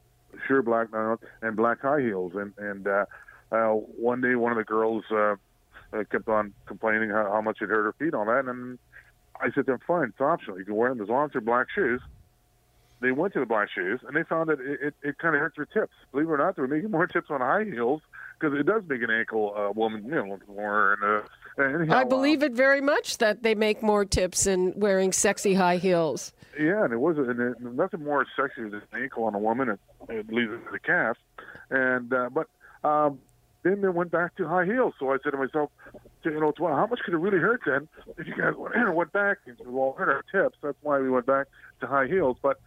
sheer 0.48 0.62
black 0.62 0.88
and 1.42 1.56
black 1.58 1.82
high 1.82 2.00
heels. 2.00 2.32
And 2.36 2.54
and 2.58 2.88
uh, 2.88 3.06
uh, 3.52 3.72
one 3.72 4.22
day, 4.22 4.36
one 4.36 4.54
of 4.54 4.58
the 4.58 4.64
girls 4.64 5.04
uh, 5.12 5.36
uh, 5.92 6.04
kept 6.10 6.30
on 6.30 6.54
complaining 6.66 7.10
how, 7.10 7.30
how 7.30 7.42
much 7.42 7.62
it 7.62 7.70
hurt 7.70 7.84
her 7.84 7.94
feet 7.94 8.14
on 8.14 8.28
that, 8.28 8.46
and 8.50 8.80
I 9.42 9.48
said 9.48 9.66
to 9.66 9.74
them, 9.74 9.80
"Fine, 9.86 10.10
it's 10.10 10.22
optional. 10.22 10.58
You 10.58 10.66
can 10.66 10.76
wear 10.76 10.90
them 10.90 11.02
as 11.02 11.10
long 11.10 11.26
as 11.26 11.32
they're 11.34 11.42
black 11.42 11.68
shoes." 11.76 12.02
They 13.02 13.12
went 13.12 13.34
to 13.34 13.42
the 13.42 13.46
black 13.46 13.68
shoes, 13.70 14.00
and 14.08 14.16
they 14.16 14.24
found 14.24 14.48
that 14.48 14.62
it, 14.62 14.80
it, 14.82 14.94
it 15.04 15.18
kind 15.18 15.36
of 15.36 15.42
hurts 15.42 15.58
their 15.58 15.66
tips. 15.66 15.92
Believe 16.14 16.30
it 16.30 16.32
or 16.32 16.38
not, 16.38 16.56
they're 16.56 16.68
making 16.68 16.92
more 16.92 17.06
tips 17.08 17.30
on 17.30 17.42
high 17.42 17.66
heels 17.66 18.02
because 18.40 18.58
it 18.58 18.66
does 18.66 18.84
make 18.88 19.02
an 19.02 19.12
ankle 19.12 19.54
uh, 19.58 19.72
woman, 19.74 20.06
you 20.06 20.12
know, 20.12 20.40
more. 20.48 20.94
And, 20.94 21.04
uh, 21.04 21.28
anyhow, 21.58 21.98
I 21.98 22.02
uh, 22.02 22.06
believe 22.06 22.44
it 22.44 22.54
very 22.54 22.82
much 22.82 23.18
that 23.18 23.44
they 23.44 23.56
make 23.56 23.84
more 23.84 24.06
tips 24.06 24.48
in 24.48 24.74
wearing 24.76 25.12
sexy 25.12 25.54
high 25.54 25.78
heels. 25.78 26.34
Yeah, 26.60 26.84
and 26.84 26.94
it 26.94 27.00
was 27.00 27.18
and 27.18 27.40
it, 27.40 27.62
nothing 27.62 28.04
more 28.04 28.26
sexy 28.36 28.64
than 28.64 28.76
an 28.76 29.02
ankle 29.02 29.24
on 29.24 29.36
a 29.36 29.40
woman. 29.40 29.70
It, 29.70 29.80
it 30.10 30.32
leads 30.32 30.52
to 30.52 30.62
the 30.72 30.80
calf, 30.80 31.18
and 31.70 32.14
uh, 32.14 32.30
but 32.30 32.48
um, 32.88 33.20
then 33.64 33.82
they 33.82 33.90
went 33.90 34.12
back 34.12 34.36
to 34.36 34.48
high 34.48 34.66
heels. 34.66 34.94
So 35.00 35.12
I 35.12 35.18
said 35.24 35.32
to 35.32 35.38
myself, 35.38 35.72
you 36.24 36.40
know, 36.40 36.54
well, 36.60 36.76
how 36.76 36.86
much 36.86 37.00
could 37.00 37.14
it 37.14 37.18
really 37.18 37.40
hurt 37.40 37.62
then 37.66 37.88
if 38.18 38.28
you 38.28 38.36
guys 38.36 38.54
went, 38.56 38.76
went 38.96 39.12
back 39.12 39.40
and 39.46 39.58
said, 39.58 39.68
well, 39.68 39.96
hurt 39.98 40.10
our 40.10 40.24
tips. 40.44 40.58
That's 40.62 40.78
why 40.82 41.00
we 41.00 41.10
went 41.10 41.26
back 41.26 41.48
to 41.82 41.88
high 41.88 42.08
heels. 42.08 42.38
But 42.42 42.60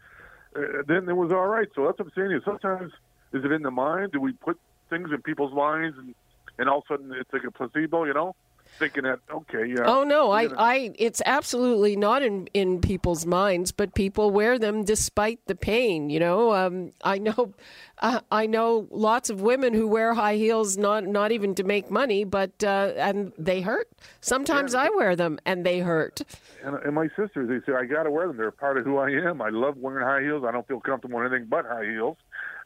uh, 0.56 0.82
then 0.86 1.08
it 1.08 1.16
was 1.16 1.32
all 1.32 1.46
right. 1.46 1.68
So 1.74 1.86
that's 1.86 1.98
what 1.98 2.08
I'm 2.08 2.12
saying. 2.16 2.32
Is 2.32 2.44
sometimes 2.44 2.92
is 3.32 3.44
it 3.44 3.52
in 3.52 3.62
the 3.62 3.70
mind? 3.70 4.12
Do 4.12 4.20
we 4.20 4.32
put 4.32 4.58
things 4.90 5.10
in 5.12 5.22
people's 5.22 5.54
minds 5.54 5.96
and 5.98 6.14
and 6.58 6.68
all 6.68 6.78
of 6.78 6.84
a 6.90 6.94
sudden 6.94 7.12
it's 7.12 7.32
like 7.32 7.44
a 7.44 7.50
placebo, 7.50 8.04
you 8.04 8.14
know? 8.14 8.34
Thinking 8.78 9.04
that 9.04 9.20
okay, 9.30 9.66
yeah. 9.66 9.84
Oh 9.84 10.04
no, 10.04 10.30
I, 10.30 10.48
I 10.56 10.92
it's 10.98 11.22
absolutely 11.24 11.96
not 11.96 12.22
in 12.22 12.48
in 12.54 12.80
people's 12.80 13.26
minds, 13.26 13.72
but 13.72 13.94
people 13.94 14.30
wear 14.30 14.58
them 14.58 14.84
despite 14.84 15.40
the 15.46 15.54
pain. 15.54 16.10
You 16.10 16.20
know, 16.20 16.54
um, 16.54 16.92
I 17.02 17.18
know, 17.18 17.54
uh, 17.98 18.20
I 18.30 18.46
know 18.46 18.86
lots 18.90 19.30
of 19.30 19.40
women 19.40 19.74
who 19.74 19.86
wear 19.88 20.14
high 20.14 20.36
heels 20.36 20.76
not 20.76 21.04
not 21.06 21.32
even 21.32 21.54
to 21.56 21.64
make 21.64 21.90
money, 21.90 22.24
but 22.24 22.62
uh, 22.62 22.92
and 22.96 23.32
they 23.38 23.60
hurt. 23.60 23.88
Sometimes 24.20 24.74
I 24.74 24.88
wear 24.90 25.16
them 25.16 25.38
and 25.44 25.64
they 25.64 25.80
hurt. 25.80 26.22
and, 26.62 26.76
and 26.76 26.94
my 26.94 27.08
sisters, 27.16 27.48
they 27.48 27.60
say 27.70 27.76
I 27.76 27.84
got 27.84 28.04
to 28.04 28.10
wear 28.10 28.28
them. 28.28 28.36
They're 28.36 28.50
part 28.50 28.78
of 28.78 28.84
who 28.84 28.98
I 28.98 29.10
am. 29.10 29.40
I 29.40 29.50
love 29.50 29.76
wearing 29.76 30.06
high 30.06 30.22
heels. 30.22 30.44
I 30.46 30.52
don't 30.52 30.66
feel 30.66 30.80
comfortable 30.80 31.20
in 31.20 31.26
anything 31.26 31.48
but 31.48 31.64
high 31.66 31.84
heels, 31.84 32.16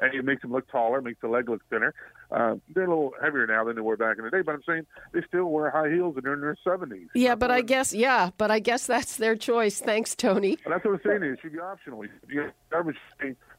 and 0.01 0.15
it 0.15 0.25
makes 0.25 0.43
them 0.43 0.53
look 0.53 0.71
taller, 0.71 1.01
makes 1.01 1.21
the 1.21 1.29
leg 1.29 1.49
look 1.49 1.63
thinner. 1.71 1.95
Uh, 2.33 2.57
they're 2.75 2.85
a 2.85 2.89
little 2.89 3.13
heavier 3.21 3.47
now 3.47 3.65
than 3.65 3.75
they 3.75 3.83
were 3.83 3.97
back 3.97 4.19
in 4.19 4.25
the 4.25 4.31
day, 4.31 4.43
but 4.43 4.55
I'm 4.55 4.63
saying 4.67 4.87
they 5.13 5.21
still 5.27 5.47
wear 5.47 5.71
high 5.71 5.91
heels 5.91 6.15
and 6.17 6.25
they're 6.25 6.35
in 6.35 6.41
their 6.41 6.57
70s. 6.65 7.09
Yeah, 7.15 7.35
but 7.35 7.51
I 7.51 7.61
guess 7.61 7.93
yeah, 7.93 8.31
but 8.39 8.51
I 8.51 8.61
guess 8.61 8.87
that's 8.87 9.17
their 9.17 9.35
choice. 9.35 9.81
Thanks, 9.81 10.15
Tony. 10.15 10.57
And 10.65 10.73
that's 10.73 10.85
what 10.85 10.95
I'm 10.95 11.01
saying. 11.05 11.23
It 11.25 11.39
should 11.43 11.53
be 11.53 11.59
optional. 11.59 12.05
You 12.29 12.51
garbage 12.71 12.97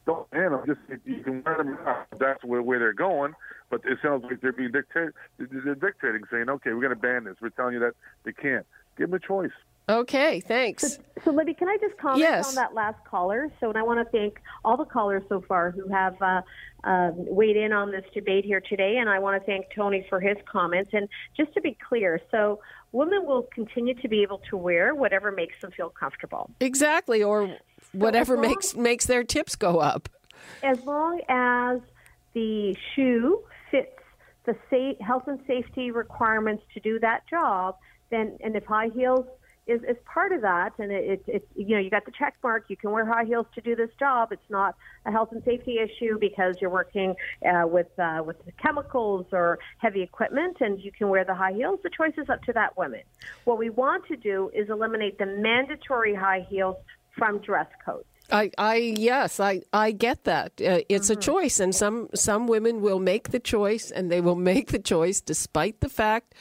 don't 0.05 0.29
ban 0.31 0.51
them. 0.51 0.61
Just 0.65 0.79
you 1.05 1.23
can 1.23 1.43
wear 1.43 1.57
them. 1.57 1.77
That's 2.19 2.43
where, 2.43 2.61
where 2.61 2.79
they're 2.79 2.93
going. 2.93 3.33
But 3.69 3.81
it 3.85 3.99
sounds 4.01 4.23
like 4.23 4.41
they're 4.41 4.51
being 4.51 4.71
dictated. 4.71 5.13
They're 5.37 5.75
dictating, 5.75 6.23
saying, 6.31 6.49
"Okay, 6.49 6.71
we're 6.73 6.81
going 6.81 6.89
to 6.89 6.95
ban 6.95 7.23
this. 7.25 7.35
We're 7.41 7.49
telling 7.49 7.73
you 7.73 7.79
that 7.79 7.93
they 8.23 8.33
can't." 8.33 8.65
Give 8.97 9.09
them 9.09 9.15
a 9.15 9.25
choice. 9.25 9.51
Okay, 9.91 10.39
thanks. 10.39 10.99
So, 11.25 11.31
Libby, 11.31 11.53
can 11.53 11.67
I 11.67 11.77
just 11.81 11.97
comment 11.97 12.19
Yes. 12.21 12.47
on 12.49 12.55
that 12.55 12.73
last 12.73 13.03
caller? 13.05 13.49
So, 13.59 13.67
and 13.69 13.77
I 13.77 13.83
want 13.83 13.99
to 13.99 14.09
thank 14.17 14.39
all 14.63 14.77
the 14.77 14.85
callers 14.85 15.21
so 15.27 15.41
far 15.41 15.71
who 15.71 15.87
have 15.89 16.19
uh, 16.21 16.41
um, 16.85 17.13
weighed 17.17 17.57
in 17.57 17.73
on 17.73 17.91
this 17.91 18.05
debate 18.13 18.45
here 18.45 18.61
today, 18.61 18.97
and 18.99 19.09
I 19.09 19.19
want 19.19 19.39
to 19.41 19.45
thank 19.45 19.65
Tony 19.75 20.05
for 20.09 20.21
his 20.21 20.37
comments. 20.49 20.91
And 20.93 21.09
just 21.35 21.53
to 21.55 21.61
be 21.61 21.77
clear, 21.87 22.21
so 22.31 22.61
women 22.93 23.25
will 23.25 23.43
continue 23.53 23.93
to 23.95 24.07
be 24.07 24.21
able 24.23 24.41
to 24.49 24.55
wear 24.55 24.95
whatever 24.95 25.29
makes 25.31 25.59
them 25.61 25.71
feel 25.71 25.89
comfortable. 25.89 26.49
Exactly, 26.61 27.21
or 27.21 27.57
whatever 27.91 28.33
as 28.35 28.37
long- 28.39 28.47
makes 28.49 28.75
makes 28.75 29.05
their 29.05 29.23
tips 29.25 29.55
go 29.57 29.79
up. 29.79 30.07
as 30.63 30.81
long 30.85 31.19
as 31.27 31.81
the 32.33 32.75
shoe 32.95 33.43
fits 33.69 33.91
the 34.45 34.55
sa- 34.69 35.03
health 35.05 35.27
and 35.27 35.39
safety 35.45 35.91
requirements 35.91 36.63
to 36.73 36.79
do 36.79 36.97
that 36.99 37.27
job, 37.29 37.75
then 38.09 38.37
and 38.41 38.55
if 38.55 38.63
high 38.65 38.87
heels 38.95 39.25
is, 39.67 39.81
is 39.83 39.97
part 40.11 40.31
of 40.31 40.41
that, 40.41 40.71
and 40.79 40.91
it, 40.91 41.03
it, 41.11 41.23
it 41.27 41.47
you 41.55 41.75
know 41.75 41.81
you 41.81 41.89
got 41.89 42.05
the 42.05 42.11
check 42.17 42.35
mark, 42.43 42.65
you 42.67 42.77
can 42.77 42.91
wear 42.91 43.05
high 43.05 43.25
heels 43.25 43.45
to 43.55 43.61
do 43.61 43.75
this 43.75 43.89
job. 43.99 44.31
It's 44.31 44.49
not 44.49 44.75
a 45.05 45.11
health 45.11 45.29
and 45.31 45.43
safety 45.43 45.77
issue 45.77 46.17
because 46.19 46.55
you're 46.59 46.71
working 46.71 47.15
uh, 47.47 47.67
with 47.67 47.87
uh, 47.99 48.23
with 48.25 48.43
the 48.45 48.51
chemicals 48.53 49.27
or 49.31 49.59
heavy 49.77 50.01
equipment, 50.01 50.57
and 50.61 50.81
you 50.81 50.91
can 50.91 51.09
wear 51.09 51.23
the 51.23 51.35
high 51.35 51.53
heels. 51.53 51.79
The 51.83 51.91
choice 51.95 52.13
is 52.17 52.29
up 52.29 52.41
to 52.43 52.53
that 52.53 52.77
woman. 52.77 53.01
What 53.43 53.57
we 53.59 53.69
want 53.69 54.07
to 54.07 54.15
do 54.15 54.49
is 54.53 54.69
eliminate 54.69 55.17
the 55.17 55.27
mandatory 55.27 56.15
high 56.15 56.45
heels 56.49 56.77
from 57.17 57.39
dress 57.39 57.67
codes. 57.85 58.05
I, 58.31 58.49
I 58.57 58.75
yes, 58.75 59.39
I, 59.39 59.61
I 59.73 59.91
get 59.91 60.23
that. 60.23 60.53
Uh, 60.59 60.79
it's 60.89 61.09
Mm-hmm. 61.09 61.19
a 61.19 61.21
choice, 61.21 61.59
and 61.59 61.75
some 61.75 62.09
some 62.15 62.47
women 62.47 62.81
will 62.81 62.99
make 62.99 63.29
the 63.29 63.39
choice, 63.39 63.91
and 63.91 64.11
they 64.11 64.21
will 64.21 64.35
make 64.53 64.69
the 64.71 64.79
choice 64.79 65.21
despite 65.21 65.81
the 65.81 65.89
fact 65.89 66.33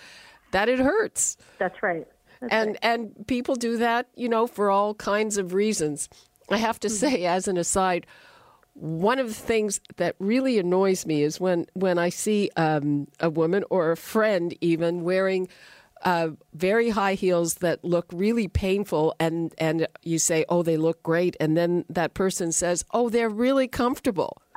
that 0.53 0.69
it 0.69 0.79
hurts. 0.79 1.37
That's 1.59 1.83
right. 1.83 2.07
That's 2.41 2.53
and 2.53 2.69
right. 2.69 2.79
and 2.83 3.27
people 3.27 3.55
do 3.57 3.77
that, 3.79 4.09
you 4.15 4.29
know, 4.29 4.47
for 4.47 4.71
all 4.71 4.95
kinds 4.95 5.37
of 5.39 5.53
reasons. 5.55 6.09
I 6.51 6.57
have 6.59 6.81
to 6.81 6.89
Mm-hmm. 6.89 6.97
say, 6.97 7.25
as 7.27 7.47
an 7.49 7.57
aside, 7.57 8.07
one 8.75 9.19
of 9.19 9.29
the 9.29 9.35
things 9.35 9.81
that 9.97 10.15
really 10.19 10.59
annoys 10.59 11.07
me 11.07 11.23
is 11.23 11.39
when 11.41 11.67
when 11.75 11.99
I 11.99 12.09
see 12.11 12.51
um, 12.57 13.09
a 13.21 13.29
woman 13.31 13.65
or 13.71 13.93
a 13.93 13.97
friend 13.97 14.55
even 14.61 15.03
wearing. 15.05 15.49
Uh, 16.03 16.31
very 16.55 16.89
high 16.89 17.13
heels 17.13 17.57
that 17.57 17.85
look 17.85 18.07
really 18.11 18.49
painful, 18.49 19.15
and 19.21 19.53
and 19.59 19.87
you 20.03 20.19
say, 20.19 20.47
"Oh, 20.49 20.63
they 20.63 20.79
look 20.79 21.03
great," 21.03 21.37
and 21.39 21.59
then 21.59 21.85
that 21.91 22.15
person 22.15 22.53
says, 22.53 22.87
"Oh, 22.93 23.11
they're 23.11 23.29
really 23.29 23.69
comfortable." 23.69 24.41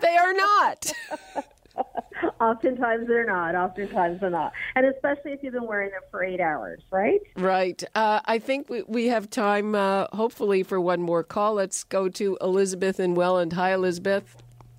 they 0.00 0.16
are 0.16 0.32
not. 0.34 0.92
Oftentimes 2.40 3.06
they're 3.06 3.26
not. 3.26 3.54
Oftentimes 3.54 4.20
they're 4.20 4.30
not. 4.30 4.52
And 4.74 4.86
especially 4.86 5.32
if 5.32 5.42
you've 5.42 5.52
been 5.52 5.66
wearing 5.66 5.90
them 5.90 6.02
for 6.10 6.22
eight 6.24 6.40
hours, 6.40 6.80
right? 6.90 7.20
Right. 7.36 7.82
Uh, 7.94 8.20
I 8.24 8.38
think 8.38 8.68
we, 8.68 8.82
we 8.86 9.06
have 9.06 9.30
time, 9.30 9.74
uh, 9.74 10.06
hopefully, 10.12 10.62
for 10.62 10.80
one 10.80 11.02
more 11.02 11.22
call. 11.22 11.54
Let's 11.54 11.84
go 11.84 12.08
to 12.08 12.38
Elizabeth 12.40 13.00
in 13.00 13.14
Welland. 13.14 13.52
Hi, 13.54 13.72
Elizabeth. 13.72 14.36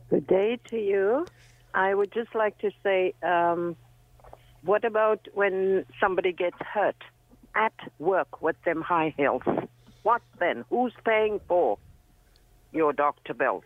Good 0.10 0.28
day 0.28 0.60
to 0.70 0.78
you. 0.78 1.26
I 1.74 1.94
would 1.94 2.12
just 2.12 2.34
like 2.34 2.58
to 2.60 2.72
say, 2.84 3.14
um, 3.24 3.76
what 4.64 4.84
about 4.84 5.28
when 5.34 5.86
somebody 6.00 6.32
gets 6.32 6.58
hurt 6.60 6.96
at 7.56 7.74
work 8.00 8.42
with 8.42 8.56
them 8.64 8.82
high 8.82 9.14
heels? 9.18 9.44
What 10.04 10.22
then? 10.40 10.64
Who's 10.70 10.94
paying 11.06 11.40
for 11.48 11.78
your 12.72 12.94
doctor 12.94 13.34
bills? 13.34 13.64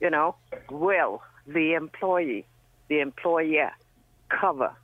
You 0.00 0.10
know, 0.10 0.34
will 0.70 1.22
the 1.46 1.74
employee, 1.74 2.46
the 2.88 3.00
employer, 3.00 3.70
cover 4.28 4.74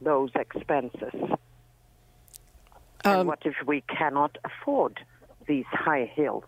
those 0.00 0.30
expenses? 0.34 1.12
and 3.04 3.28
what 3.28 3.40
if 3.44 3.54
we 3.66 3.82
cannot 3.82 4.38
afford 4.44 4.98
these 5.46 5.66
high 5.70 6.10
heels? 6.14 6.44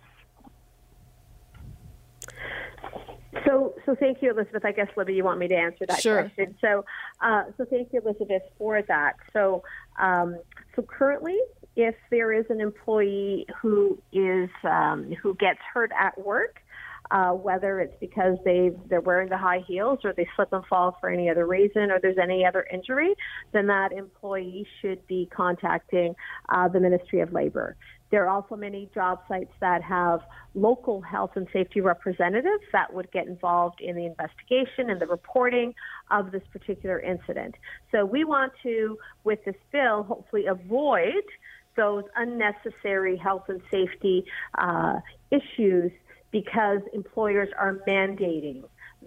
So, 3.45 3.75
so 3.85 3.95
thank 3.95 4.23
you, 4.23 4.31
Elizabeth. 4.31 4.65
I 4.65 4.73
guess 4.73 4.89
Libby, 4.97 5.15
you 5.15 5.23
want 5.23 5.39
me 5.39 5.49
to 5.49 5.55
answer 5.55 5.85
that 5.87 6.01
Sure. 6.01 6.23
question. 6.23 6.57
So, 6.61 6.85
uh, 7.21 7.45
so 7.57 7.65
thank 7.65 7.93
you, 7.93 8.01
Elizabeth, 8.01 8.43
for 8.59 8.81
that. 8.83 9.17
So, 9.33 9.63
um, 9.99 10.39
so 10.75 10.83
currently, 10.83 11.39
if 11.77 11.95
there 12.11 12.33
is 12.33 12.47
an 12.49 12.61
employee 12.61 13.47
who 13.61 13.99
is 14.13 14.49
um, 14.65 15.13
who 15.23 15.35
gets 15.35 15.61
hurt 15.73 15.93
at 15.99 16.19
work, 16.19 16.61
uh, 17.11 17.31
whether 17.31 17.81
it's 17.81 17.95
because 18.01 18.37
they 18.45 18.71
they're 18.89 19.01
wearing 19.01 19.29
the 19.29 19.39
high 19.39 19.63
heels 19.67 19.99
or 20.05 20.13
they 20.13 20.29
slip 20.37 20.53
and 20.53 20.65
fall 20.67 20.97
for 21.01 21.09
any 21.09 21.29
other 21.29 21.47
reason 21.47 21.91
or 21.91 21.99
there's 22.01 22.19
any 22.23 22.45
other 22.45 22.67
injury, 22.73 23.15
then 23.53 23.67
that 23.67 23.93
employee 23.93 24.67
should 24.81 25.07
be 25.07 25.29
contacting 25.35 26.15
uh, 26.49 26.69
the 26.69 26.81
Ministry 26.81 27.21
of 27.21 27.33
Labor. 27.33 27.77
There 28.11 28.25
are 28.25 28.29
also 28.29 28.55
many 28.57 28.89
job 28.95 29.21
sites 29.29 29.53
that 29.61 29.83
have 29.83 30.21
local 30.55 31.01
health 31.01 31.33
and 31.35 31.47
safety 31.53 31.81
representatives 31.81 32.63
that 32.73 32.93
would 32.93 33.11
get 33.11 33.27
involved 33.27 33.81
in 33.81 33.97
the 33.97 34.07
investigation 34.07 34.91
and 34.91 35.01
the 35.01 35.07
reporting 35.07 35.75
of 36.11 36.31
this 36.31 36.43
particular 36.53 37.01
incident. 37.01 37.57
So 37.91 38.05
we 38.05 38.25
want 38.25 38.53
to, 38.63 38.97
with 39.25 39.45
this 39.45 39.57
bill, 39.73 40.05
hopefully 40.05 40.47
avoid 40.47 41.25
those 41.77 42.05
unnecessary 42.17 43.17
health 43.17 43.45
and 43.49 43.61
safety 43.71 44.25
uh, 44.57 45.01
issues 45.31 45.93
because 46.31 46.81
employers 46.93 47.49
are 47.59 47.81
mandating 47.87 48.65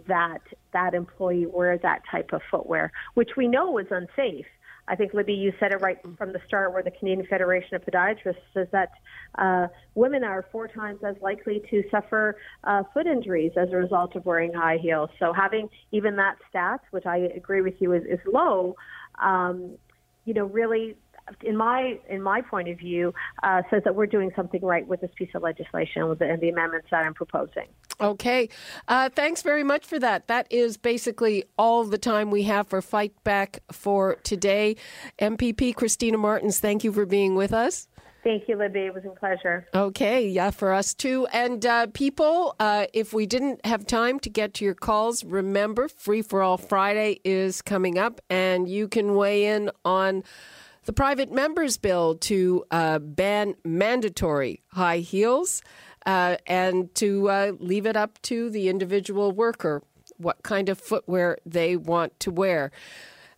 that 0.08 0.42
that 0.74 0.94
employee 0.94 1.46
wear 1.46 1.78
that 1.78 2.02
type 2.10 2.32
of 2.34 2.42
footwear, 2.50 2.92
which 3.16 3.32
we 3.36 3.48
know 3.48 3.78
is 3.78 3.88
unsafe. 3.92 4.46
I 4.88 4.96
think, 4.96 5.14
Libby, 5.14 5.34
you 5.34 5.54
said 5.60 5.72
it 5.72 5.82
right 5.82 6.00
from 6.18 6.34
the 6.34 6.42
start, 6.48 6.74
where 6.74 6.82
the 6.82 6.90
Canadian 6.90 7.28
Federation 7.28 7.76
of 7.76 7.86
Podiatrists 7.86 8.38
says 8.56 8.68
that 8.72 8.90
uh, 9.38 9.68
women 9.94 10.24
are 10.24 10.48
four 10.52 10.68
times 10.68 11.00
as 11.06 11.16
likely 11.22 11.62
to 11.70 11.84
suffer 11.92 12.38
uh, 12.64 12.82
foot 12.92 13.06
injuries 13.06 13.52
as 13.56 13.70
a 13.72 13.76
result 13.76 14.16
of 14.16 14.26
wearing 14.26 14.52
high 14.52 14.78
heels. 14.82 15.12
So 15.20 15.32
having 15.32 15.70
even 15.92 16.16
that 16.16 16.38
stat, 16.50 16.82
which 16.90 17.06
I 17.06 17.18
agree 17.18 17.62
with 17.62 17.76
you 17.80 17.94
is, 17.94 18.04
is 18.06 18.20
low, 18.26 18.76
um, 19.22 19.78
you 20.26 20.34
know, 20.34 20.46
really 20.46 20.96
in 21.42 21.58
my 21.58 22.00
in 22.10 22.22
my 22.22 22.42
point 22.42 22.70
of 22.70 22.78
view, 22.78 23.14
uh, 23.44 23.62
says 23.70 23.84
that 23.86 23.96
we're 23.96 24.08
doing 24.08 24.32
something 24.36 24.62
right 24.62 24.88
with 24.88 25.02
this 25.02 25.12
piece 25.16 25.30
of 25.36 25.44
legislation 25.44 26.08
with 26.08 26.20
the, 26.20 26.30
and 26.30 26.42
the 26.42 26.50
amendments 26.50 26.88
that 26.92 27.06
I'm 27.06 27.14
proposing. 27.14 27.68
Okay. 28.02 28.50
Uh, 28.88 29.10
thanks 29.10 29.42
very 29.42 29.64
much 29.64 29.86
for 29.86 30.00
that. 30.00 30.28
That 30.28 30.48
is 30.50 30.78
basically 30.78 31.44
all 31.58 31.84
the 31.84 31.98
time 31.98 32.32
we 32.32 32.44
have 32.44 32.68
for 32.68 32.82
Fight 32.82 33.14
Back 33.24 33.60
for 33.72 34.16
today. 34.24 34.78
MPP 35.20 35.76
Cristina 35.76 36.18
Martins, 36.18 36.60
thank 36.60 36.84
you 36.84 36.94
for 36.94 37.06
being 37.06 37.36
with 37.36 37.54
us. 37.54 37.88
Thank 38.24 38.50
you, 38.50 38.58
Libby. 38.58 38.82
It 38.82 38.94
was 38.94 39.06
a 39.06 39.18
pleasure. 39.18 39.66
Okay, 39.74 40.28
yeah, 40.28 40.52
for 40.52 40.74
us 40.74 40.94
too. 40.94 41.26
And 41.32 41.66
uh, 41.66 41.88
people, 41.88 42.56
uh, 42.60 42.88
if 42.94 43.14
we 43.14 43.26
didn't 43.26 43.66
have 43.66 43.86
time 43.86 44.20
to 44.20 44.30
get 44.30 44.54
to 44.56 44.66
your 44.66 44.74
calls, 44.74 45.24
remember 45.24 45.88
Free 45.88 46.22
for 46.22 46.42
All 46.42 46.58
Friday 46.58 47.22
is 47.24 47.62
coming 47.62 47.98
up, 47.98 48.20
and 48.30 48.68
you 48.68 48.90
can 48.90 49.16
weigh 49.16 49.46
in 49.46 49.72
on 49.86 50.24
the 50.86 50.94
private 50.94 51.32
members 51.32 51.78
bill 51.78 52.16
to 52.16 52.64
uh, 52.72 53.00
ban 53.00 53.56
mandatory 53.64 54.62
high 54.70 55.00
heels 55.00 55.62
uh, 56.06 56.38
and 56.48 56.94
to 56.96 57.30
uh, 57.30 57.52
leave 57.60 57.86
it 57.86 57.96
up 57.96 58.22
to 58.24 58.50
the 58.50 58.70
individual 58.70 59.32
worker 59.32 59.84
what 60.18 60.44
kind 60.44 60.70
of 60.70 60.80
footwear 60.80 61.38
they 61.46 61.76
want 61.76 62.20
to 62.20 62.32
wear. 62.32 62.72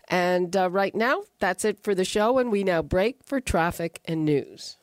And 0.08 0.56
uh, 0.56 0.70
right 0.70 0.94
now, 0.94 1.24
that's 1.40 1.64
it 1.64 1.82
for 1.82 1.96
the 1.96 2.04
show, 2.04 2.38
and 2.38 2.52
we 2.52 2.64
now 2.64 2.82
break 2.82 3.20
for 3.24 3.40
traffic 3.40 4.02
and 4.06 4.26
news. 4.26 4.78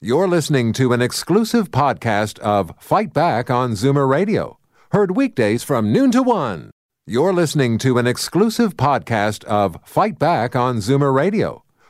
You're 0.00 0.28
listening 0.28 0.72
to 0.74 0.94
an 0.94 1.02
exclusive 1.02 1.70
podcast 1.70 2.38
of 2.38 2.72
Fight 2.78 3.12
Back 3.12 3.50
on 3.50 3.72
Zoomer 3.72 4.08
Radio, 4.08 4.58
heard 4.92 5.16
weekdays 5.16 5.62
from 5.62 5.92
noon 5.92 6.10
to 6.12 6.22
one. 6.22 6.70
You're 7.06 7.34
listening 7.34 7.76
to 7.78 7.98
an 7.98 8.06
exclusive 8.06 8.76
podcast 8.76 9.44
of 9.44 9.76
Fight 9.84 10.18
Back 10.18 10.56
on 10.56 10.78
Zoomer 10.78 11.12
Radio, 11.12 11.64